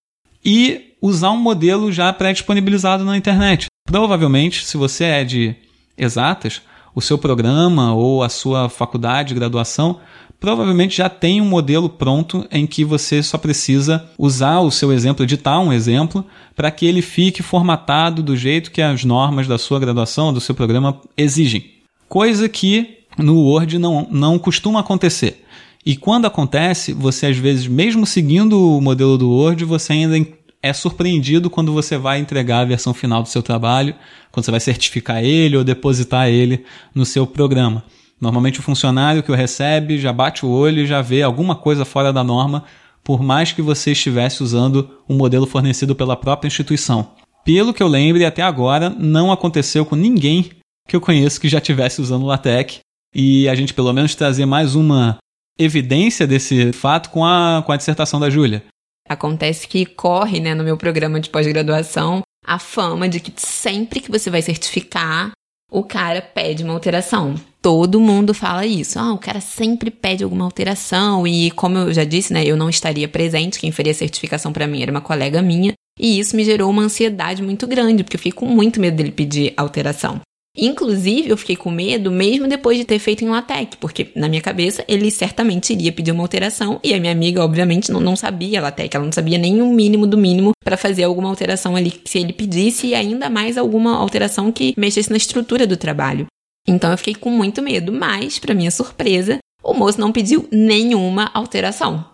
e 0.45 0.95
usar 1.01 1.31
um 1.31 1.41
modelo 1.41 1.93
já 1.93 2.13
pré-disponibilizado 2.13 3.05
na 3.05 3.17
internet. 3.17 3.67
Provavelmente, 3.87 4.65
se 4.65 4.77
você 4.77 5.05
é 5.05 5.25
de 5.25 5.55
exatas, 5.97 6.63
o 6.95 7.01
seu 7.01 7.19
programa 7.19 7.95
ou 7.95 8.23
a 8.23 8.29
sua 8.29 8.69
faculdade 8.69 9.29
de 9.29 9.35
graduação 9.35 9.99
provavelmente 10.45 10.99
já 10.99 11.09
tem 11.09 11.41
um 11.41 11.47
modelo 11.47 11.89
pronto 11.89 12.47
em 12.51 12.67
que 12.67 12.85
você 12.85 13.23
só 13.23 13.39
precisa 13.39 14.05
usar 14.19 14.61
o 14.61 14.71
seu 14.71 14.93
exemplo, 14.93 15.25
editar 15.25 15.59
um 15.59 15.73
exemplo, 15.73 16.25
para 16.55 16.71
que 16.71 16.85
ele 16.85 17.01
fique 17.01 17.43
formatado 17.43 18.23
do 18.23 18.37
jeito 18.37 18.71
que 18.71 18.83
as 18.83 19.05
normas 19.05 19.49
da 19.49 19.57
sua 19.57 19.81
graduação, 19.81 20.35
do 20.35 20.41
seu 20.41 20.55
programa 20.55 21.01
exigem. 21.17 21.65
Coisa 22.09 22.47
que 22.47 23.04
no 23.19 23.37
Word 23.41 23.79
não, 23.79 24.07
não 24.11 24.39
costuma 24.39 24.81
acontecer. 24.81 25.45
E 25.85 25.97
quando 25.97 26.25
acontece, 26.25 26.93
você 26.93 27.27
às 27.27 27.37
vezes, 27.37 27.67
mesmo 27.67 28.07
seguindo 28.07 28.59
o 28.59 28.81
modelo 28.81 29.19
do 29.19 29.31
Word, 29.31 29.65
você 29.65 29.93
ainda 29.93 30.27
é 30.63 30.73
surpreendido 30.73 31.51
quando 31.51 31.75
você 31.75 31.99
vai 31.99 32.19
entregar 32.19 32.61
a 32.61 32.65
versão 32.65 32.95
final 32.95 33.23
do 33.23 33.29
seu 33.29 33.43
trabalho, 33.43 33.95
quando 34.33 34.47
você 34.47 34.51
vai 34.51 34.61
certificar 34.61 35.23
ele 35.23 35.59
ou 35.59 35.63
depositar 35.63 36.29
ele 36.29 36.65
no 36.95 37.05
seu 37.05 37.27
programa. 37.27 37.85
Normalmente 38.19 38.61
o 38.61 38.63
funcionário 38.63 39.23
que 39.23 39.31
o 39.31 39.35
recebe 39.35 39.99
já 39.99 40.11
bate 40.11 40.47
o 40.47 40.49
olho 40.49 40.83
e 40.83 40.87
já 40.87 41.03
vê 41.03 41.23
alguma 41.23 41.55
coisa 41.55 41.85
fora 41.85 42.11
da 42.11 42.25
norma, 42.25 42.65
por 43.03 43.23
mais 43.23 43.53
que 43.53 43.61
você 43.61 43.93
estivesse 43.93 44.43
usando 44.43 44.89
um 45.07 45.15
modelo 45.15 45.47
fornecido 45.47 45.95
pela 45.95 46.17
própria 46.17 46.49
instituição. 46.49 47.11
Pelo 47.45 47.75
que 47.75 47.83
eu 47.83 47.89
lembre, 47.89 48.25
até 48.25 48.41
agora 48.41 48.89
não 48.89 49.31
aconteceu 49.31 49.85
com 49.85 49.95
ninguém 49.95 50.51
que 50.89 50.97
eu 50.97 51.01
conheço 51.01 51.39
que 51.39 51.49
já 51.49 51.59
estivesse 51.59 52.01
usando 52.01 52.25
LaTeX 52.25 52.81
e 53.15 53.49
a 53.49 53.55
gente 53.55 53.73
pelo 53.73 53.93
menos 53.93 54.15
trazer 54.15 54.47
mais 54.47 54.75
uma 54.75 55.19
evidência 55.59 56.27
desse 56.27 56.73
fato 56.73 57.11
com 57.11 57.25
a, 57.25 57.63
com 57.65 57.73
a 57.73 57.77
dissertação 57.77 58.19
da 58.19 58.29
Júlia. 58.29 58.65
Acontece 59.09 59.69
que 59.69 59.85
corre, 59.85 60.41
né, 60.41 60.55
no 60.55 60.65
meu 60.65 60.77
programa 60.77 61.21
de 61.21 61.31
pós-graduação, 61.31 62.23
a 62.45 62.59
fama 62.59 63.09
de 63.09 63.21
que 63.21 63.33
sempre 63.37 64.01
que 64.01 64.11
você 64.11 64.31
vai 64.31 64.43
certificar, 64.43 65.33
o 65.71 65.83
cara 65.83 66.23
pede 66.23 66.63
uma 66.63 66.73
alteração. 66.73 67.35
Todo 67.61 68.01
mundo 68.01 68.35
fala 68.35 68.67
isso. 68.67 68.99
Ah, 68.99 69.13
o 69.13 69.19
cara 69.19 69.41
sempre 69.41 69.91
pede 69.91 70.23
alguma 70.23 70.45
alteração. 70.45 71.27
E 71.27 71.51
como 71.53 71.79
eu 71.79 71.93
já 71.93 72.05
disse, 72.05 72.33
né, 72.33 72.45
eu 72.45 72.57
não 72.57 72.69
estaria 72.69 73.09
presente, 73.09 73.59
quem 73.59 73.73
faria 73.73 73.93
a 73.93 73.95
certificação 73.95 74.53
para 74.53 74.67
mim 74.67 74.83
era 74.83 74.91
uma 74.91 75.01
colega 75.01 75.43
minha. 75.43 75.73
E 75.99 76.19
isso 76.19 76.37
me 76.37 76.45
gerou 76.45 76.71
uma 76.71 76.83
ansiedade 76.83 77.43
muito 77.43 77.67
grande, 77.67 78.05
porque 78.05 78.17
eu 78.17 78.21
fico 78.21 78.47
com 78.47 78.53
muito 78.53 78.81
medo 78.81 78.97
dele 78.97 79.13
pedir 79.13 79.55
alteração. 79.57 80.21
Inclusive, 80.57 81.31
eu 81.31 81.37
fiquei 81.37 81.57
com 81.57 81.69
medo 81.69 82.13
mesmo 82.13 82.47
depois 82.47 82.79
de 82.79 82.85
ter 82.85 83.01
feito 83.01 83.25
em 83.25 83.29
LaTeX, 83.29 83.77
porque 83.81 84.13
na 84.15 84.29
minha 84.29 84.41
cabeça 84.41 84.85
ele 84.87 85.11
certamente 85.11 85.73
iria 85.73 85.91
pedir 85.91 86.13
uma 86.13 86.23
alteração 86.23 86.79
e 86.83 86.95
a 86.95 87.01
minha 87.01 87.11
amiga, 87.11 87.45
obviamente, 87.45 87.91
não, 87.91 88.01
não 88.01 88.15
sabia 88.15 88.63
LaTeX, 88.63 88.95
ela 88.95 89.05
não 89.05 89.13
sabia 89.13 89.37
nem 89.37 89.61
o 89.61 89.67
mínimo 89.73 90.07
do 90.07 90.17
mínimo 90.17 90.53
para 90.63 90.77
fazer 90.77 91.03
alguma 91.03 91.29
alteração 91.29 91.75
ali 91.75 92.01
se 92.05 92.19
ele 92.19 92.33
pedisse 92.33 92.87
e 92.89 92.95
ainda 92.95 93.29
mais 93.29 93.59
alguma 93.59 93.97
alteração 93.97 94.53
que 94.53 94.75
mexesse 94.77 95.11
na 95.11 95.17
estrutura 95.17 95.67
do 95.67 95.77
trabalho. 95.77 96.27
Então 96.69 96.93
eu 96.93 96.99
fiquei 96.99 97.17
com 97.17 97.31
muito 97.31 97.61
medo, 97.61 97.93
mas, 97.93 98.39
para 98.39 98.55
minha 98.55 98.71
surpresa, 98.71 99.39
o 99.61 99.75
moço 99.75 100.01
não 100.01 100.13
pediu 100.13 100.49
nenhuma 100.53 101.33
alteração. 101.35 102.05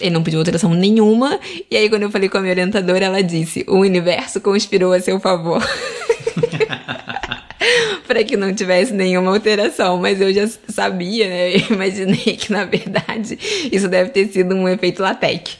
Ele 0.00 0.10
não 0.10 0.22
pediu 0.22 0.38
alteração 0.38 0.72
nenhuma. 0.72 1.38
E 1.70 1.76
aí, 1.76 1.90
quando 1.90 2.02
eu 2.02 2.10
falei 2.10 2.28
com 2.28 2.38
a 2.38 2.40
minha 2.40 2.52
orientadora, 2.52 3.04
ela 3.04 3.22
disse: 3.22 3.64
o 3.68 3.78
universo 3.78 4.40
conspirou 4.40 4.92
a 4.92 5.00
seu 5.00 5.20
favor. 5.20 5.62
para 8.06 8.22
que 8.24 8.36
não 8.36 8.54
tivesse 8.54 8.92
nenhuma 8.92 9.32
alteração, 9.32 9.98
mas 9.98 10.20
eu 10.20 10.32
já 10.32 10.48
sabia, 10.68 11.28
né? 11.28 11.56
Eu 11.56 11.74
imaginei 11.74 12.36
que 12.36 12.52
na 12.52 12.64
verdade 12.64 13.38
isso 13.70 13.88
deve 13.88 14.10
ter 14.10 14.28
sido 14.28 14.54
um 14.54 14.68
efeito 14.68 15.02
LaTeX. 15.02 15.56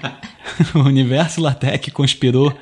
o 0.74 0.80
universo 0.80 1.40
LaTeX 1.40 1.92
conspirou 1.92 2.52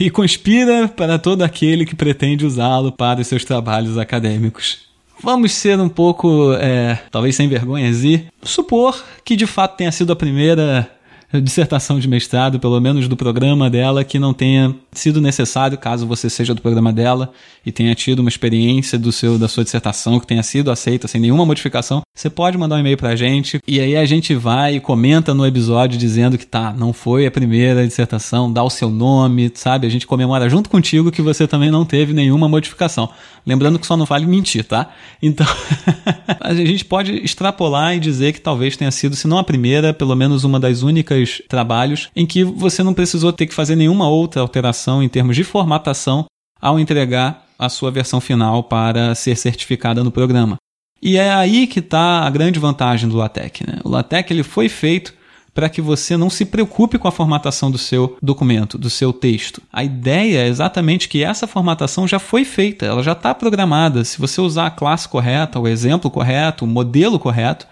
e 0.00 0.10
conspira 0.10 0.88
para 0.88 1.18
todo 1.18 1.42
aquele 1.42 1.84
que 1.84 1.94
pretende 1.94 2.44
usá-lo 2.44 2.92
para 2.92 3.20
os 3.20 3.26
seus 3.26 3.44
trabalhos 3.44 3.98
acadêmicos. 3.98 4.86
Vamos 5.22 5.52
ser 5.52 5.80
um 5.80 5.88
pouco, 5.88 6.52
é, 6.54 6.98
talvez 7.10 7.34
sem 7.34 7.48
vergonhas 7.48 8.04
e 8.04 8.26
supor 8.42 9.02
que 9.24 9.34
de 9.34 9.46
fato 9.46 9.76
tenha 9.76 9.90
sido 9.90 10.12
a 10.12 10.16
primeira 10.16 10.90
dissertação 11.32 11.98
de 11.98 12.08
mestrado, 12.08 12.60
pelo 12.60 12.80
menos 12.80 13.08
do 13.08 13.16
programa 13.16 13.68
dela, 13.68 14.04
que 14.04 14.18
não 14.18 14.32
tenha 14.32 14.74
sido 14.92 15.20
necessário, 15.20 15.76
caso 15.76 16.06
você 16.06 16.30
seja 16.30 16.54
do 16.54 16.62
programa 16.62 16.92
dela 16.92 17.32
e 17.64 17.72
tenha 17.72 17.94
tido 17.94 18.20
uma 18.20 18.28
experiência 18.28 18.98
do 18.98 19.10
seu 19.10 19.38
da 19.38 19.48
sua 19.48 19.64
dissertação 19.64 20.20
que 20.20 20.26
tenha 20.26 20.42
sido 20.42 20.70
aceita 20.70 21.08
sem 21.08 21.20
nenhuma 21.20 21.44
modificação, 21.44 22.02
você 22.14 22.30
pode 22.30 22.56
mandar 22.56 22.76
um 22.76 22.78
e-mail 22.78 22.96
pra 22.96 23.16
gente 23.16 23.60
e 23.66 23.80
aí 23.80 23.96
a 23.96 24.06
gente 24.06 24.34
vai 24.34 24.76
e 24.76 24.80
comenta 24.80 25.34
no 25.34 25.46
episódio 25.46 25.98
dizendo 25.98 26.38
que 26.38 26.46
tá, 26.46 26.72
não 26.72 26.92
foi 26.92 27.26
a 27.26 27.30
primeira 27.30 27.86
dissertação, 27.86 28.52
dá 28.52 28.62
o 28.62 28.70
seu 28.70 28.88
nome, 28.88 29.50
sabe? 29.54 29.86
A 29.86 29.90
gente 29.90 30.06
comemora 30.06 30.48
junto 30.48 30.70
contigo 30.70 31.10
que 31.10 31.22
você 31.22 31.46
também 31.46 31.70
não 31.70 31.84
teve 31.84 32.12
nenhuma 32.12 32.48
modificação. 32.48 33.10
Lembrando 33.46 33.78
que 33.78 33.86
só 33.86 33.96
não 33.96 34.04
vale 34.04 34.26
mentir, 34.26 34.64
tá? 34.64 34.90
Então, 35.22 35.46
a 36.40 36.52
gente 36.52 36.84
pode 36.84 37.12
extrapolar 37.24 37.94
e 37.94 38.00
dizer 38.00 38.32
que 38.32 38.40
talvez 38.40 38.76
tenha 38.76 38.90
sido, 38.90 39.14
se 39.14 39.28
não 39.28 39.38
a 39.38 39.44
primeira, 39.44 39.94
pelo 39.94 40.16
menos 40.16 40.42
uma 40.42 40.58
das 40.58 40.82
únicas 40.82 41.15
trabalhos 41.48 42.08
em 42.14 42.26
que 42.26 42.44
você 42.44 42.82
não 42.82 42.94
precisou 42.94 43.32
ter 43.32 43.46
que 43.46 43.54
fazer 43.54 43.76
nenhuma 43.76 44.08
outra 44.08 44.40
alteração 44.42 45.02
em 45.02 45.08
termos 45.08 45.36
de 45.36 45.44
formatação 45.44 46.26
ao 46.60 46.78
entregar 46.78 47.44
a 47.58 47.68
sua 47.68 47.90
versão 47.90 48.20
final 48.20 48.62
para 48.64 49.14
ser 49.14 49.36
certificada 49.36 50.04
no 50.04 50.10
programa. 50.10 50.56
E 51.02 51.16
é 51.16 51.32
aí 51.32 51.66
que 51.66 51.80
está 51.80 52.20
a 52.20 52.30
grande 52.30 52.58
vantagem 52.58 53.08
do 53.08 53.16
LaTeX. 53.16 53.60
Né? 53.60 53.78
O 53.84 53.88
LaTeX 53.88 54.30
ele 54.30 54.42
foi 54.42 54.68
feito 54.68 55.14
para 55.56 55.70
que 55.70 55.80
você 55.80 56.18
não 56.18 56.28
se 56.28 56.44
preocupe 56.44 56.98
com 56.98 57.08
a 57.08 57.12
formatação 57.12 57.70
do 57.70 57.78
seu 57.78 58.18
documento, 58.22 58.76
do 58.76 58.90
seu 58.90 59.10
texto. 59.10 59.62
A 59.72 59.82
ideia 59.82 60.40
é 60.40 60.48
exatamente 60.48 61.08
que 61.08 61.24
essa 61.24 61.46
formatação 61.46 62.06
já 62.06 62.18
foi 62.18 62.44
feita, 62.44 62.84
ela 62.84 63.02
já 63.02 63.12
está 63.12 63.34
programada. 63.34 64.04
Se 64.04 64.18
você 64.18 64.38
usar 64.38 64.66
a 64.66 64.70
classe 64.70 65.08
correta, 65.08 65.58
o 65.58 65.66
exemplo 65.66 66.10
correto, 66.10 66.66
o 66.66 66.68
modelo 66.68 67.18
correto, 67.18 67.66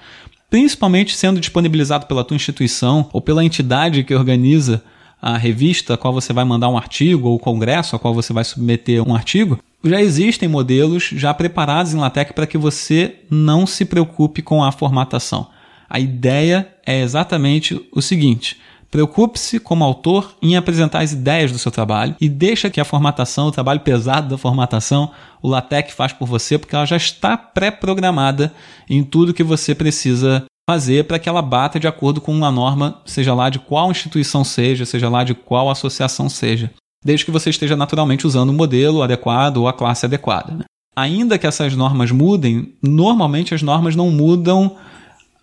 principalmente 0.54 1.16
sendo 1.16 1.40
disponibilizado 1.40 2.06
pela 2.06 2.22
tua 2.22 2.36
instituição 2.36 3.10
ou 3.12 3.20
pela 3.20 3.44
entidade 3.44 4.04
que 4.04 4.14
organiza 4.14 4.84
a 5.20 5.36
revista 5.36 5.94
a 5.94 5.96
qual 5.96 6.12
você 6.12 6.32
vai 6.32 6.44
mandar 6.44 6.68
um 6.68 6.76
artigo 6.76 7.26
ou 7.26 7.34
o 7.34 7.40
congresso 7.40 7.96
a 7.96 7.98
qual 7.98 8.14
você 8.14 8.32
vai 8.32 8.44
submeter 8.44 9.02
um 9.02 9.16
artigo, 9.16 9.58
já 9.82 10.00
existem 10.00 10.48
modelos 10.48 11.10
já 11.12 11.34
preparados 11.34 11.92
em 11.92 11.98
LaTeX 11.98 12.30
para 12.30 12.46
que 12.46 12.56
você 12.56 13.16
não 13.28 13.66
se 13.66 13.84
preocupe 13.84 14.42
com 14.42 14.62
a 14.62 14.70
formatação. 14.70 15.48
A 15.90 15.98
ideia 15.98 16.68
é 16.86 17.00
exatamente 17.00 17.84
o 17.90 18.00
seguinte: 18.00 18.56
Preocupe-se, 18.94 19.58
como 19.58 19.82
autor, 19.82 20.36
em 20.40 20.56
apresentar 20.56 21.00
as 21.00 21.10
ideias 21.10 21.50
do 21.50 21.58
seu 21.58 21.72
trabalho 21.72 22.14
e 22.20 22.28
deixa 22.28 22.70
que 22.70 22.80
a 22.80 22.84
formatação, 22.84 23.48
o 23.48 23.50
trabalho 23.50 23.80
pesado 23.80 24.28
da 24.28 24.38
formatação, 24.38 25.10
o 25.42 25.48
LaTeX 25.48 25.92
faz 25.92 26.12
por 26.12 26.28
você, 26.28 26.56
porque 26.56 26.76
ela 26.76 26.86
já 26.86 26.96
está 26.96 27.36
pré-programada 27.36 28.54
em 28.88 29.02
tudo 29.02 29.34
que 29.34 29.42
você 29.42 29.74
precisa 29.74 30.44
fazer 30.70 31.08
para 31.08 31.18
que 31.18 31.28
ela 31.28 31.42
bata 31.42 31.80
de 31.80 31.88
acordo 31.88 32.20
com 32.20 32.30
uma 32.30 32.52
norma, 32.52 33.00
seja 33.04 33.34
lá 33.34 33.50
de 33.50 33.58
qual 33.58 33.90
instituição 33.90 34.44
seja, 34.44 34.84
seja 34.84 35.08
lá 35.08 35.24
de 35.24 35.34
qual 35.34 35.68
associação 35.68 36.28
seja, 36.28 36.70
desde 37.04 37.24
que 37.24 37.32
você 37.32 37.50
esteja 37.50 37.74
naturalmente 37.74 38.28
usando 38.28 38.50
o 38.50 38.54
modelo 38.54 39.02
adequado 39.02 39.56
ou 39.56 39.66
a 39.66 39.72
classe 39.72 40.06
adequada. 40.06 40.54
Né? 40.54 40.64
Ainda 40.94 41.36
que 41.36 41.48
essas 41.48 41.74
normas 41.74 42.12
mudem, 42.12 42.72
normalmente 42.80 43.56
as 43.56 43.60
normas 43.60 43.96
não 43.96 44.08
mudam 44.12 44.76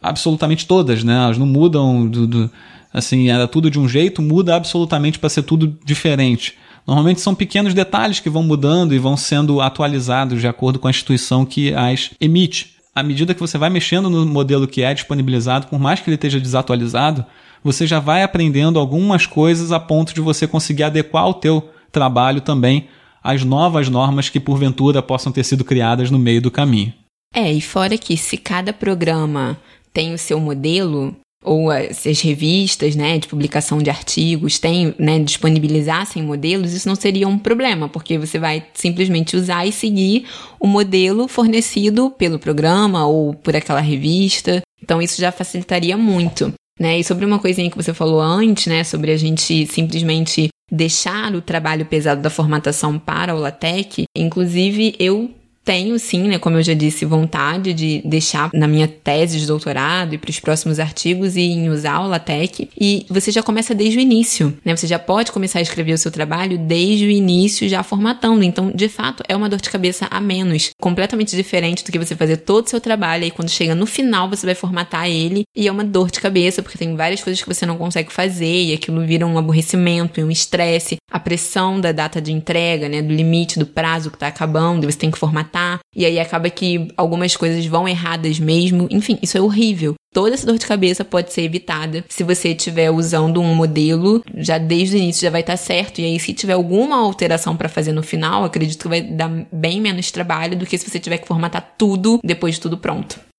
absolutamente 0.01 0.65
todas, 0.65 1.03
né? 1.03 1.15
Elas 1.25 1.37
não 1.37 1.45
mudam 1.45 2.07
do, 2.07 2.25
do 2.25 2.51
assim, 2.93 3.30
era 3.30 3.47
tudo 3.47 3.69
de 3.69 3.80
um 3.80 3.88
jeito, 3.88 4.21
muda 4.21 4.56
absolutamente 4.56 5.19
para 5.19 5.30
ser 5.30 5.43
tudo 5.43 5.77
diferente. 5.86 6.56
Normalmente 6.86 7.21
são 7.21 7.36
pequenos 7.36 7.73
detalhes 7.73 8.19
que 8.19 8.30
vão 8.30 8.43
mudando 8.43 8.93
e 8.93 8.99
vão 8.99 9.15
sendo 9.15 9.62
atualizados 9.62 10.41
de 10.41 10.47
acordo 10.47 10.80
com 10.80 10.88
a 10.88 10.91
instituição 10.91 11.45
que 11.45 11.73
as 11.73 12.12
emite. 12.19 12.75
À 12.93 13.04
medida 13.04 13.34
que 13.34 13.39
você 13.39 13.58
vai 13.58 13.69
mexendo 13.69 14.10
no 14.10 14.25
modelo 14.25 14.67
que 14.67 14.82
é 14.82 14.93
disponibilizado, 14.93 15.67
por 15.67 15.80
mais 15.80 15.99
que 15.99 16.10
ele 16.10 16.15
esteja 16.15 16.39
desatualizado, 16.39 17.25
você 17.63 17.86
já 17.86 17.99
vai 17.99 18.23
aprendendo 18.23 18.80
algumas 18.80 19.25
coisas 19.25 19.71
a 19.71 19.80
ponto 19.80 20.13
de 20.13 20.19
você 20.19 20.47
conseguir 20.47 20.84
adequar 20.84 21.27
o 21.27 21.34
teu 21.34 21.69
trabalho 21.91 22.41
também 22.41 22.88
às 23.23 23.43
novas 23.43 23.88
normas 23.88 24.30
que 24.30 24.39
porventura 24.39 25.01
possam 25.01 25.32
ter 25.32 25.43
sido 25.43 25.63
criadas 25.63 26.10
no 26.10 26.17
meio 26.17 26.41
do 26.41 26.49
caminho. 26.49 26.93
É, 27.34 27.51
e 27.51 27.62
fora 27.62 27.97
que 27.97 28.17
se 28.17 28.36
cada 28.36 28.73
programa 28.73 29.58
tem 29.93 30.13
o 30.13 30.17
seu 30.17 30.39
modelo, 30.39 31.15
ou 31.43 31.71
as, 31.71 32.06
as, 32.06 32.21
revistas, 32.21 32.95
né, 32.95 33.17
de 33.17 33.27
publicação 33.27 33.80
de 33.80 33.89
artigos, 33.89 34.60
tem, 34.60 34.93
né, 34.99 35.19
disponibilizassem 35.19 36.21
modelos, 36.21 36.73
isso 36.73 36.88
não 36.88 36.95
seria 36.95 37.27
um 37.27 37.38
problema, 37.38 37.89
porque 37.89 38.17
você 38.17 38.38
vai 38.38 38.63
simplesmente 38.73 39.36
usar 39.36 39.65
e 39.65 39.71
seguir 39.71 40.25
o 40.60 40.67
modelo 40.67 41.27
fornecido 41.27 42.12
pelo 42.12 42.38
programa 42.38 43.06
ou 43.08 43.34
por 43.34 43.56
aquela 43.56 43.82
revista. 43.82 44.62
Então 44.82 45.01
isso 45.01 45.19
já 45.19 45.32
facilitaria 45.32 45.97
muito. 45.97 46.54
Né? 46.80 46.99
E 46.99 47.04
sobre 47.04 47.25
uma 47.25 47.39
coisinha 47.39 47.69
que 47.69 47.77
você 47.77 47.93
falou 47.93 48.21
antes, 48.21 48.67
né, 48.67 48.84
sobre 48.84 49.12
a 49.12 49.17
gente 49.17 49.65
simplesmente 49.67 50.49
deixar 50.71 51.36
o 51.36 51.41
trabalho 51.41 51.86
pesado 51.86 52.21
da 52.21 52.30
formatação 52.30 52.97
para 52.97 53.36
o 53.36 53.39
LaTeX, 53.39 54.06
inclusive 54.15 54.95
eu 54.97 55.30
tenho 55.63 55.97
sim, 56.00 56.24
né, 56.24 56.39
como 56.39 56.58
eu 56.58 56.63
já 56.63 56.74
disse, 56.74 57.06
vontade 57.06 57.74
de 57.74 58.02
deixar 58.06 58.50
na 58.54 58.67
minha 58.67 58.88
tese 58.88 59.39
de 59.39 59.45
doutorado 59.45 60.13
e 60.15 60.17
para 60.17 60.30
os 60.30 60.39
próximos 60.39 60.80
artigos 60.80 61.36
e 61.36 61.41
em 61.41 61.69
usar 61.69 62.00
o 62.00 62.08
LaTeX. 62.08 62.67
E 62.80 63.06
você 63.10 63.32
já 63.32 63.43
começa 63.43 63.74
desde 63.76 63.97
o 63.97 64.02
início, 64.02 64.58
né? 64.65 64.76
Você 64.76 64.88
já 64.88 64.97
pode 64.97 65.32
começar 65.32 65.60
a 65.60 65.62
escrever 65.62 65.93
o 65.93 65.97
seu 65.97 66.12
trabalho 66.12 66.58
desde 66.58 67.06
o 67.06 67.10
início, 67.10 67.69
já 67.69 67.84
formatando. 67.84 68.43
Então, 68.43 68.71
de 68.74 68.89
fato, 68.89 69.24
é 69.28 69.36
uma 69.36 69.50
dor 69.50 69.62
de 69.62 69.69
cabeça 69.69 70.08
a 70.10 70.19
menos, 70.19 70.71
completamente 70.80 71.36
diferente 71.36 71.84
do 71.84 71.91
que 71.91 72.00
você 72.00 72.15
fazer 72.15 72.38
todo 72.38 72.65
o 72.65 72.69
seu 72.69 72.82
trabalho 72.82 73.26
e 73.26 73.32
quando 73.32 73.50
chega 73.50 73.76
no 73.76 73.86
final 73.86 74.30
você 74.30 74.45
vai 74.45 74.56
formatar 74.56 75.10
ele 75.10 75.43
e 75.56 75.67
é 75.67 75.71
uma 75.71 75.84
dor 75.84 76.10
de 76.10 76.19
cabeça 76.19 76.62
porque 76.62 76.78
tem 76.78 76.95
várias 76.95 77.24
coisas 77.24 77.41
que 77.41 77.47
você 77.47 77.65
não 77.65 77.78
consegue 77.78 78.12
fazer 78.12 78.63
e 78.63 78.74
aquilo 78.74 79.06
vira 79.06 79.26
um 79.26 79.38
aborrecimento 79.38 80.19
e 80.19 80.24
um 80.24 80.32
estresse, 80.32 80.97
a 81.12 81.19
pressão 81.19 81.80
da 81.80 81.91
data 81.91 82.21
de 82.21 82.32
entrega, 82.32 82.89
né, 82.89 83.02
do 83.02 83.13
limite 83.13 83.60
do 83.60 83.65
prazo 83.65 84.10
que 84.10 84.15
está 84.15 84.28
acabando, 84.28 84.89
você 84.89 84.97
tem 84.97 85.12
que 85.12 85.19
formatar 85.19 85.50
e 85.95 86.05
aí 86.05 86.19
acaba 86.19 86.49
que 86.49 86.87
algumas 86.95 87.35
coisas 87.35 87.65
vão 87.65 87.87
erradas 87.87 88.39
mesmo. 88.39 88.87
Enfim, 88.89 89.17
isso 89.21 89.37
é 89.37 89.41
horrível. 89.41 89.95
Toda 90.13 90.33
essa 90.33 90.45
dor 90.45 90.57
de 90.57 90.65
cabeça 90.65 91.05
pode 91.05 91.31
ser 91.31 91.43
evitada 91.43 92.03
se 92.09 92.23
você 92.23 92.49
estiver 92.49 92.91
usando 92.91 93.39
um 93.39 93.55
modelo, 93.55 94.21
já 94.35 94.57
desde 94.57 94.95
o 94.95 94.99
início 94.99 95.21
já 95.21 95.29
vai 95.29 95.41
estar 95.41 95.55
certo. 95.55 95.99
E 95.99 96.05
aí, 96.05 96.19
se 96.19 96.33
tiver 96.33 96.53
alguma 96.53 96.97
alteração 96.97 97.55
para 97.55 97.69
fazer 97.69 97.93
no 97.93 98.03
final, 98.03 98.43
acredito 98.43 98.81
que 98.81 98.89
vai 98.89 99.01
dar 99.01 99.29
bem 99.51 99.79
menos 99.79 100.11
trabalho 100.11 100.57
do 100.57 100.65
que 100.65 100.77
se 100.77 100.89
você 100.89 100.99
tiver 100.99 101.17
que 101.17 101.27
formatar 101.27 101.75
tudo 101.77 102.19
depois 102.23 102.55
de 102.55 102.61
tudo 102.61 102.77
pronto. 102.77 103.31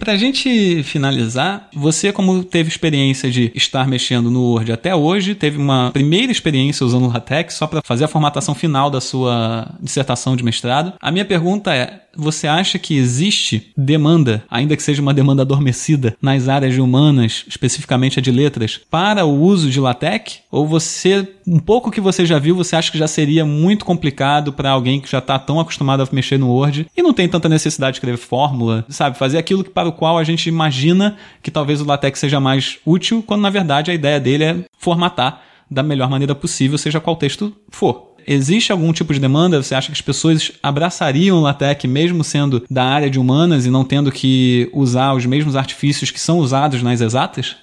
Pra 0.00 0.16
gente 0.16 0.82
finalizar, 0.82 1.68
você 1.74 2.10
como 2.10 2.42
teve 2.42 2.70
experiência 2.70 3.30
de 3.30 3.52
estar 3.54 3.86
mexendo 3.86 4.30
no 4.30 4.40
Word 4.54 4.72
até 4.72 4.94
hoje, 4.96 5.34
teve 5.34 5.58
uma 5.58 5.90
primeira 5.92 6.32
experiência 6.32 6.86
usando 6.86 7.04
o 7.04 7.12
LaTeX 7.12 7.54
só 7.54 7.66
para 7.66 7.82
fazer 7.84 8.04
a 8.04 8.08
formatação 8.08 8.54
final 8.54 8.90
da 8.90 9.00
sua 9.00 9.70
dissertação 9.80 10.34
de 10.34 10.42
mestrado. 10.42 10.94
A 11.00 11.12
minha 11.12 11.24
pergunta 11.26 11.74
é: 11.74 12.00
você 12.16 12.46
acha 12.46 12.78
que 12.78 12.96
existe 12.96 13.72
demanda, 13.76 14.42
ainda 14.50 14.76
que 14.76 14.82
seja 14.82 15.02
uma 15.02 15.14
demanda 15.14 15.42
adormecida, 15.42 16.16
nas 16.20 16.48
áreas 16.48 16.76
humanas, 16.76 17.44
especificamente 17.46 18.18
a 18.18 18.22
de 18.22 18.30
letras, 18.30 18.80
para 18.90 19.24
o 19.24 19.40
uso 19.40 19.70
de 19.70 19.78
LaTeX? 19.78 20.40
Ou 20.50 20.66
você, 20.66 21.28
um 21.50 21.58
pouco 21.58 21.90
que 21.90 22.00
você 22.00 22.24
já 22.24 22.38
viu, 22.38 22.54
você 22.54 22.76
acha 22.76 22.92
que 22.92 22.96
já 22.96 23.08
seria 23.08 23.44
muito 23.44 23.84
complicado 23.84 24.52
para 24.52 24.70
alguém 24.70 25.00
que 25.00 25.10
já 25.10 25.18
está 25.18 25.36
tão 25.36 25.58
acostumado 25.58 26.00
a 26.00 26.08
mexer 26.12 26.38
no 26.38 26.48
Word 26.48 26.86
e 26.96 27.02
não 27.02 27.12
tem 27.12 27.28
tanta 27.28 27.48
necessidade 27.48 27.94
de 27.94 27.96
escrever 27.96 28.18
fórmula, 28.18 28.84
sabe? 28.88 29.18
Fazer 29.18 29.36
aquilo 29.36 29.64
para 29.64 29.88
o 29.88 29.92
qual 29.92 30.16
a 30.16 30.22
gente 30.22 30.48
imagina 30.48 31.16
que 31.42 31.50
talvez 31.50 31.80
o 31.80 31.84
LaTeX 31.84 32.20
seja 32.20 32.38
mais 32.38 32.78
útil, 32.86 33.20
quando 33.26 33.40
na 33.40 33.50
verdade 33.50 33.90
a 33.90 33.94
ideia 33.94 34.20
dele 34.20 34.44
é 34.44 34.56
formatar 34.78 35.42
da 35.68 35.82
melhor 35.82 36.08
maneira 36.08 36.36
possível, 36.36 36.78
seja 36.78 37.00
qual 37.00 37.16
texto 37.16 37.52
for. 37.68 38.10
Existe 38.24 38.70
algum 38.70 38.92
tipo 38.92 39.12
de 39.12 39.18
demanda? 39.18 39.60
Você 39.60 39.74
acha 39.74 39.88
que 39.88 39.94
as 39.94 40.00
pessoas 40.00 40.52
abraçariam 40.62 41.38
o 41.38 41.40
LaTeX 41.40 41.84
mesmo 41.86 42.22
sendo 42.22 42.64
da 42.70 42.84
área 42.84 43.10
de 43.10 43.18
humanas 43.18 43.66
e 43.66 43.70
não 43.70 43.82
tendo 43.82 44.12
que 44.12 44.70
usar 44.72 45.14
os 45.14 45.26
mesmos 45.26 45.56
artifícios 45.56 46.12
que 46.12 46.20
são 46.20 46.38
usados 46.38 46.80
nas 46.80 47.00
exatas? 47.00 47.56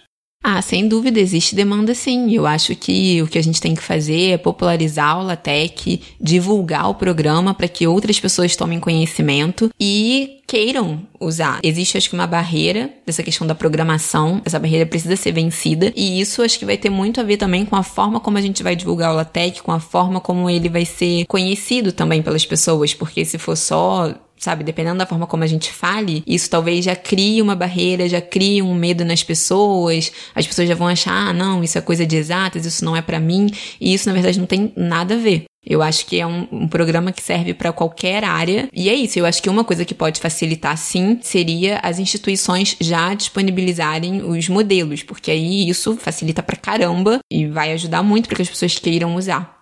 Ah, 0.49 0.62
sem 0.62 0.88
dúvida, 0.88 1.19
existe 1.19 1.53
demanda 1.53 1.93
sim. 1.93 2.33
Eu 2.33 2.47
acho 2.47 2.73
que 2.73 3.21
o 3.21 3.27
que 3.27 3.38
a 3.38 3.43
gente 3.43 3.60
tem 3.60 3.75
que 3.75 3.83
fazer 3.83 4.29
é 4.29 4.38
popularizar 4.38 5.19
o 5.19 5.23
LaTeX, 5.23 5.99
divulgar 6.21 6.89
o 6.89 6.95
programa 6.95 7.53
para 7.53 7.67
que 7.67 7.86
outras 7.86 8.17
pessoas 8.17 8.55
tomem 8.55 8.79
conhecimento 8.79 9.69
e 9.77 10.39
queiram 10.47 11.01
usar. 11.19 11.60
Existe, 11.62 11.97
acho 11.97 12.10
que, 12.10 12.15
uma 12.15 12.25
barreira 12.25 12.89
dessa 13.05 13.21
questão 13.21 13.45
da 13.45 13.53
programação. 13.53 14.41
Essa 14.45 14.57
barreira 14.57 14.86
precisa 14.86 15.17
ser 15.17 15.33
vencida. 15.33 15.91
E 15.93 16.21
isso 16.21 16.41
acho 16.41 16.57
que 16.57 16.65
vai 16.65 16.77
ter 16.77 16.89
muito 16.89 17.19
a 17.19 17.25
ver 17.25 17.36
também 17.36 17.65
com 17.65 17.75
a 17.75 17.83
forma 17.83 18.21
como 18.21 18.38
a 18.38 18.41
gente 18.41 18.63
vai 18.63 18.73
divulgar 18.73 19.12
o 19.12 19.15
LaTeX, 19.17 19.60
com 19.60 19.73
a 19.73 19.81
forma 19.81 20.21
como 20.21 20.49
ele 20.49 20.69
vai 20.69 20.86
ser 20.86 21.25
conhecido 21.25 21.91
também 21.91 22.21
pelas 22.21 22.45
pessoas. 22.45 22.93
Porque 22.93 23.25
se 23.25 23.38
for 23.38 23.57
só 23.57 24.15
sabe? 24.38 24.63
Dependendo 24.63 25.00
da 25.00 25.06
forma 25.06 25.28
como 25.28 25.43
a 25.43 25.47
gente 25.47 25.71
fale, 25.71 26.23
isso 26.26 26.50
talvez 26.50 26.86
já 26.86 26.95
crie 26.95 27.41
uma 27.41 27.56
barreira, 27.56 28.08
já 28.08 28.21
crie 28.21 28.62
um 28.62 28.73
medo 28.73 29.04
nas 29.04 29.23
pessoas. 29.23 30.12
As 30.34 30.47
pessoas 30.47 30.67
já 30.67 30.76
vão 30.76 30.88
achar, 30.88 31.30
ah, 31.30 31.34
não, 31.34 31.63
isso 31.63 31.78
é 31.78 31.82
coisa 31.82 32.06
de 32.06 32.15
exatas, 32.15 32.65
isso 32.65 32.84
não 32.84 32.95
é 32.95 33.02
para 33.02 33.19
mim. 33.19 33.50
E 33.80 33.93
isso, 33.93 34.08
na 34.08 34.13
verdade, 34.13 34.39
não 34.39 34.45
tem 34.45 34.71
nada 34.76 35.15
a 35.15 35.17
ver. 35.17 35.45
Eu 35.69 35.82
acho 35.82 36.06
que 36.06 36.17
é 36.17 36.26
um, 36.26 36.47
um 36.50 36.67
programa 36.67 37.12
que 37.12 37.21
serve 37.21 37.54
para 37.54 37.73
qualquer 37.73 38.23
área. 38.23 38.69
E 38.73 38.88
é 38.88 38.93
isso. 38.93 39.19
Eu 39.19 39.26
acho 39.26 39.43
que 39.43 39.50
uma 39.50 39.65
coisa 39.65 39.84
que 39.84 39.93
pode 39.93 40.21
facilitar, 40.21 40.78
sim, 40.78 41.19
seria 41.21 41.80
as 41.84 42.00
instituições 42.00 42.78
já 42.80 43.13
disponibilizarem 43.13 44.23
os 44.23 44.47
modelos, 44.47 45.04
porque 45.04 45.30
aí 45.30 45.67
isso 45.67 45.97
facilita 45.97 46.41
pra 46.41 46.56
caramba 46.56 47.19
e 47.30 47.47
vai 47.47 47.73
ajudar 47.73 48.02
muito 48.02 48.30
para 48.30 48.38
que 48.38 48.43
as 48.43 48.50
pessoas 48.50 48.80
queiram 48.80 49.15
usar. 49.15 49.57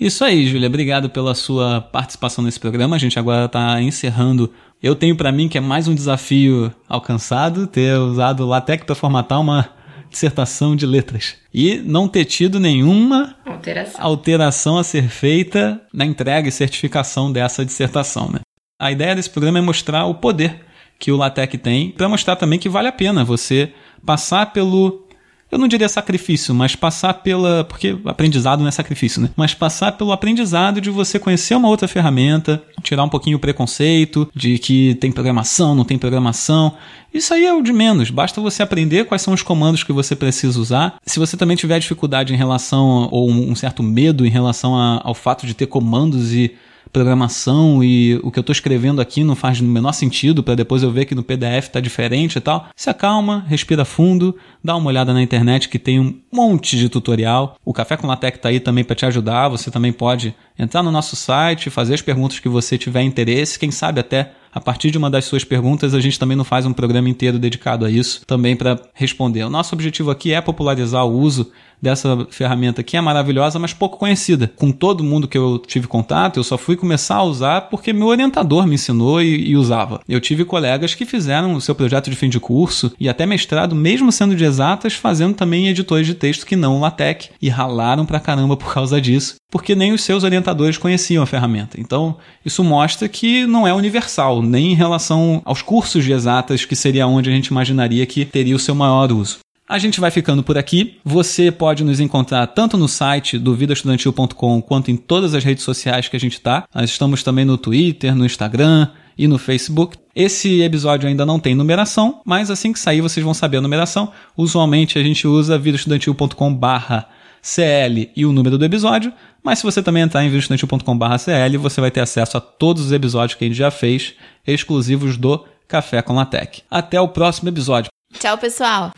Isso 0.00 0.24
aí, 0.24 0.46
Júlia. 0.46 0.68
Obrigado 0.68 1.10
pela 1.10 1.34
sua 1.34 1.80
participação 1.80 2.44
nesse 2.44 2.60
programa. 2.60 2.94
A 2.94 2.98
gente 2.98 3.18
agora 3.18 3.46
está 3.46 3.82
encerrando. 3.82 4.52
Eu 4.80 4.94
tenho 4.94 5.16
para 5.16 5.32
mim 5.32 5.48
que 5.48 5.58
é 5.58 5.60
mais 5.60 5.88
um 5.88 5.94
desafio 5.94 6.72
alcançado 6.88 7.66
ter 7.66 7.98
usado 7.98 8.46
LaTeX 8.46 8.84
para 8.84 8.94
formatar 8.94 9.40
uma 9.40 9.68
dissertação 10.08 10.76
de 10.76 10.86
letras 10.86 11.36
e 11.52 11.78
não 11.78 12.06
ter 12.06 12.24
tido 12.24 12.60
nenhuma 12.60 13.34
alteração. 13.44 14.00
alteração 14.00 14.78
a 14.78 14.84
ser 14.84 15.08
feita 15.08 15.80
na 15.92 16.06
entrega 16.06 16.48
e 16.48 16.52
certificação 16.52 17.30
dessa 17.32 17.64
dissertação. 17.64 18.30
Né? 18.30 18.38
A 18.80 18.92
ideia 18.92 19.16
desse 19.16 19.28
programa 19.28 19.58
é 19.58 19.62
mostrar 19.62 20.06
o 20.06 20.14
poder 20.14 20.60
que 20.98 21.10
o 21.10 21.16
LaTeX 21.16 21.60
tem 21.60 21.90
para 21.90 22.08
mostrar 22.08 22.36
também 22.36 22.58
que 22.58 22.68
vale 22.68 22.86
a 22.86 22.92
pena 22.92 23.24
você 23.24 23.72
passar 24.06 24.52
pelo 24.52 25.07
eu 25.50 25.58
não 25.58 25.66
diria 25.66 25.88
sacrifício, 25.88 26.54
mas 26.54 26.76
passar 26.76 27.14
pela. 27.14 27.64
Porque 27.64 27.96
aprendizado 28.04 28.60
não 28.60 28.68
é 28.68 28.70
sacrifício, 28.70 29.20
né? 29.22 29.30
Mas 29.34 29.54
passar 29.54 29.92
pelo 29.92 30.12
aprendizado 30.12 30.80
de 30.80 30.90
você 30.90 31.18
conhecer 31.18 31.54
uma 31.54 31.68
outra 31.68 31.88
ferramenta, 31.88 32.62
tirar 32.82 33.02
um 33.02 33.08
pouquinho 33.08 33.38
o 33.38 33.40
preconceito 33.40 34.28
de 34.34 34.58
que 34.58 34.94
tem 34.96 35.10
programação, 35.10 35.74
não 35.74 35.84
tem 35.84 35.98
programação. 35.98 36.74
Isso 37.12 37.32
aí 37.32 37.46
é 37.46 37.54
o 37.54 37.62
de 37.62 37.72
menos. 37.72 38.10
Basta 38.10 38.40
você 38.40 38.62
aprender 38.62 39.06
quais 39.06 39.22
são 39.22 39.32
os 39.32 39.42
comandos 39.42 39.82
que 39.82 39.92
você 39.92 40.14
precisa 40.14 40.60
usar. 40.60 40.98
Se 41.06 41.18
você 41.18 41.36
também 41.36 41.56
tiver 41.56 41.78
dificuldade 41.78 42.34
em 42.34 42.36
relação, 42.36 43.08
ou 43.10 43.30
um 43.30 43.54
certo 43.54 43.82
medo 43.82 44.26
em 44.26 44.30
relação 44.30 44.76
a, 44.76 45.00
ao 45.02 45.14
fato 45.14 45.46
de 45.46 45.54
ter 45.54 45.66
comandos 45.66 46.34
e 46.34 46.54
programação 46.92 47.82
e 47.82 48.18
o 48.22 48.30
que 48.30 48.38
eu 48.38 48.42
estou 48.42 48.52
escrevendo 48.52 49.00
aqui 49.00 49.22
não 49.24 49.34
faz 49.34 49.60
no 49.60 49.68
menor 49.68 49.92
sentido 49.92 50.42
para 50.42 50.54
depois 50.54 50.82
eu 50.82 50.90
ver 50.90 51.04
que 51.04 51.14
no 51.14 51.22
PDF 51.22 51.66
está 51.66 51.80
diferente 51.80 52.36
e 52.36 52.40
tal. 52.40 52.68
Se 52.74 52.90
acalma, 52.90 53.44
respira 53.46 53.84
fundo, 53.84 54.36
dá 54.62 54.76
uma 54.76 54.88
olhada 54.88 55.12
na 55.12 55.22
internet 55.22 55.68
que 55.68 55.78
tem 55.78 56.00
um 56.00 56.14
monte 56.32 56.76
de 56.76 56.88
tutorial. 56.88 57.56
O 57.64 57.72
Café 57.72 57.96
com 57.96 58.06
Latex 58.06 58.38
está 58.38 58.48
aí 58.48 58.60
também 58.60 58.84
para 58.84 58.96
te 58.96 59.06
ajudar. 59.06 59.48
Você 59.48 59.70
também 59.70 59.92
pode 59.92 60.34
entrar 60.58 60.82
no 60.82 60.90
nosso 60.90 61.14
site, 61.14 61.70
fazer 61.70 61.94
as 61.94 62.02
perguntas 62.02 62.38
que 62.40 62.48
você 62.48 62.76
tiver 62.76 63.02
interesse, 63.02 63.58
quem 63.58 63.70
sabe 63.70 64.00
até 64.00 64.32
a 64.52 64.60
partir 64.60 64.90
de 64.90 64.98
uma 64.98 65.10
das 65.10 65.24
suas 65.24 65.44
perguntas, 65.44 65.94
a 65.94 66.00
gente 66.00 66.18
também 66.18 66.36
não 66.36 66.44
faz 66.44 66.66
um 66.66 66.72
programa 66.72 67.08
inteiro 67.08 67.38
dedicado 67.38 67.84
a 67.84 67.90
isso, 67.90 68.22
também 68.26 68.56
para 68.56 68.80
responder. 68.94 69.44
O 69.44 69.50
nosso 69.50 69.74
objetivo 69.74 70.10
aqui 70.10 70.32
é 70.32 70.40
popularizar 70.40 71.06
o 71.06 71.18
uso 71.18 71.52
dessa 71.80 72.26
ferramenta 72.30 72.82
que 72.82 72.96
é 72.96 73.00
maravilhosa, 73.00 73.58
mas 73.58 73.72
pouco 73.72 73.98
conhecida. 73.98 74.50
Com 74.56 74.72
todo 74.72 75.04
mundo 75.04 75.28
que 75.28 75.38
eu 75.38 75.58
tive 75.58 75.86
contato, 75.86 76.38
eu 76.38 76.44
só 76.44 76.58
fui 76.58 76.76
começar 76.76 77.16
a 77.16 77.22
usar 77.22 77.60
porque 77.62 77.92
meu 77.92 78.08
orientador 78.08 78.66
me 78.66 78.74
ensinou 78.74 79.22
e, 79.22 79.50
e 79.50 79.56
usava. 79.56 80.00
Eu 80.08 80.20
tive 80.20 80.44
colegas 80.44 80.94
que 80.94 81.06
fizeram 81.06 81.54
o 81.54 81.60
seu 81.60 81.74
projeto 81.74 82.10
de 82.10 82.16
fim 82.16 82.28
de 82.28 82.40
curso 82.40 82.92
e 82.98 83.08
até 83.08 83.24
mestrado, 83.26 83.76
mesmo 83.76 84.10
sendo 84.10 84.34
de 84.34 84.44
exatas, 84.44 84.94
fazendo 84.94 85.34
também 85.34 85.68
editores 85.68 86.06
de 86.06 86.14
texto 86.14 86.44
que 86.44 86.56
não 86.56 86.76
o 86.76 86.80
LaTeX 86.80 87.30
e 87.40 87.48
ralaram 87.48 88.04
pra 88.04 88.18
caramba 88.18 88.56
por 88.56 88.72
causa 88.72 89.00
disso, 89.00 89.36
porque 89.50 89.74
nem 89.74 89.92
os 89.92 90.02
seus 90.02 90.24
orientadores 90.24 90.76
conheciam 90.76 91.22
a 91.22 91.26
ferramenta. 91.26 91.80
Então, 91.80 92.16
isso 92.44 92.62
mostra 92.62 93.08
que 93.08 93.46
não 93.46 93.66
é 93.66 93.72
universal, 93.72 94.42
nem 94.42 94.72
em 94.72 94.74
relação 94.74 95.40
aos 95.44 95.62
cursos 95.62 96.04
de 96.04 96.12
exatas, 96.12 96.64
que 96.64 96.76
seria 96.76 97.06
onde 97.06 97.30
a 97.30 97.32
gente 97.32 97.46
imaginaria 97.46 98.04
que 98.06 98.24
teria 98.24 98.56
o 98.56 98.58
seu 98.58 98.74
maior 98.74 99.10
uso. 99.10 99.38
A 99.68 99.78
gente 99.78 100.00
vai 100.00 100.10
ficando 100.10 100.42
por 100.42 100.56
aqui. 100.56 100.96
Você 101.04 101.50
pode 101.50 101.84
nos 101.84 102.00
encontrar 102.00 102.46
tanto 102.46 102.78
no 102.78 102.88
site 102.88 103.38
do 103.38 103.54
vidaestudantil.com 103.54 104.62
quanto 104.62 104.90
em 104.90 104.96
todas 104.96 105.34
as 105.34 105.44
redes 105.44 105.62
sociais 105.62 106.08
que 106.08 106.16
a 106.16 106.20
gente 106.20 106.34
está. 106.34 106.66
Nós 106.74 106.88
estamos 106.88 107.22
também 107.22 107.44
no 107.44 107.58
Twitter, 107.58 108.16
no 108.16 108.24
Instagram 108.24 108.88
e 109.16 109.28
no 109.28 109.36
Facebook. 109.36 109.98
Esse 110.14 110.62
episódio 110.62 111.06
ainda 111.06 111.26
não 111.26 111.38
tem 111.38 111.54
numeração, 111.54 112.22
mas 112.24 112.50
assim 112.50 112.72
que 112.72 112.78
sair 112.78 113.02
vocês 113.02 113.22
vão 113.22 113.34
saber 113.34 113.58
a 113.58 113.60
numeração. 113.60 114.10
Usualmente 114.34 114.98
a 114.98 115.02
gente 115.02 115.26
usa 115.26 115.58
vidaestudantil.com 115.58 116.54
barra 116.54 117.06
CL 117.42 118.10
e 118.16 118.26
o 118.26 118.32
número 118.32 118.58
do 118.58 118.64
episódio, 118.64 119.12
mas 119.42 119.58
se 119.58 119.64
você 119.64 119.82
também 119.82 120.02
entrar 120.02 120.24
em 120.24 120.28
vidaestudantil.com 120.28 121.18
CL, 121.18 121.56
você 121.58 121.80
vai 121.80 121.90
ter 121.90 122.00
acesso 122.00 122.36
a 122.36 122.40
todos 122.40 122.86
os 122.86 122.92
episódios 122.92 123.38
que 123.38 123.44
a 123.44 123.48
gente 123.48 123.56
já 123.56 123.70
fez, 123.70 124.14
exclusivos 124.46 125.16
do 125.16 125.44
Café 125.66 126.02
com 126.02 126.14
Latec. 126.14 126.62
Até 126.70 127.00
o 127.00 127.08
próximo 127.08 127.48
episódio. 127.48 127.90
Tchau, 128.18 128.38
pessoal! 128.38 128.92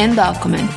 and 0.00 0.14
document. 0.14 0.70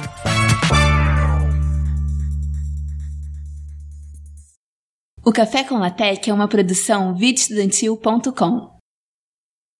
O 5.25 5.31
Café 5.31 5.63
com 5.63 5.77
Latec 5.79 6.29
é 6.29 6.33
uma 6.33 6.49
produção 6.49 7.15
videstudantil.com. 7.15 8.72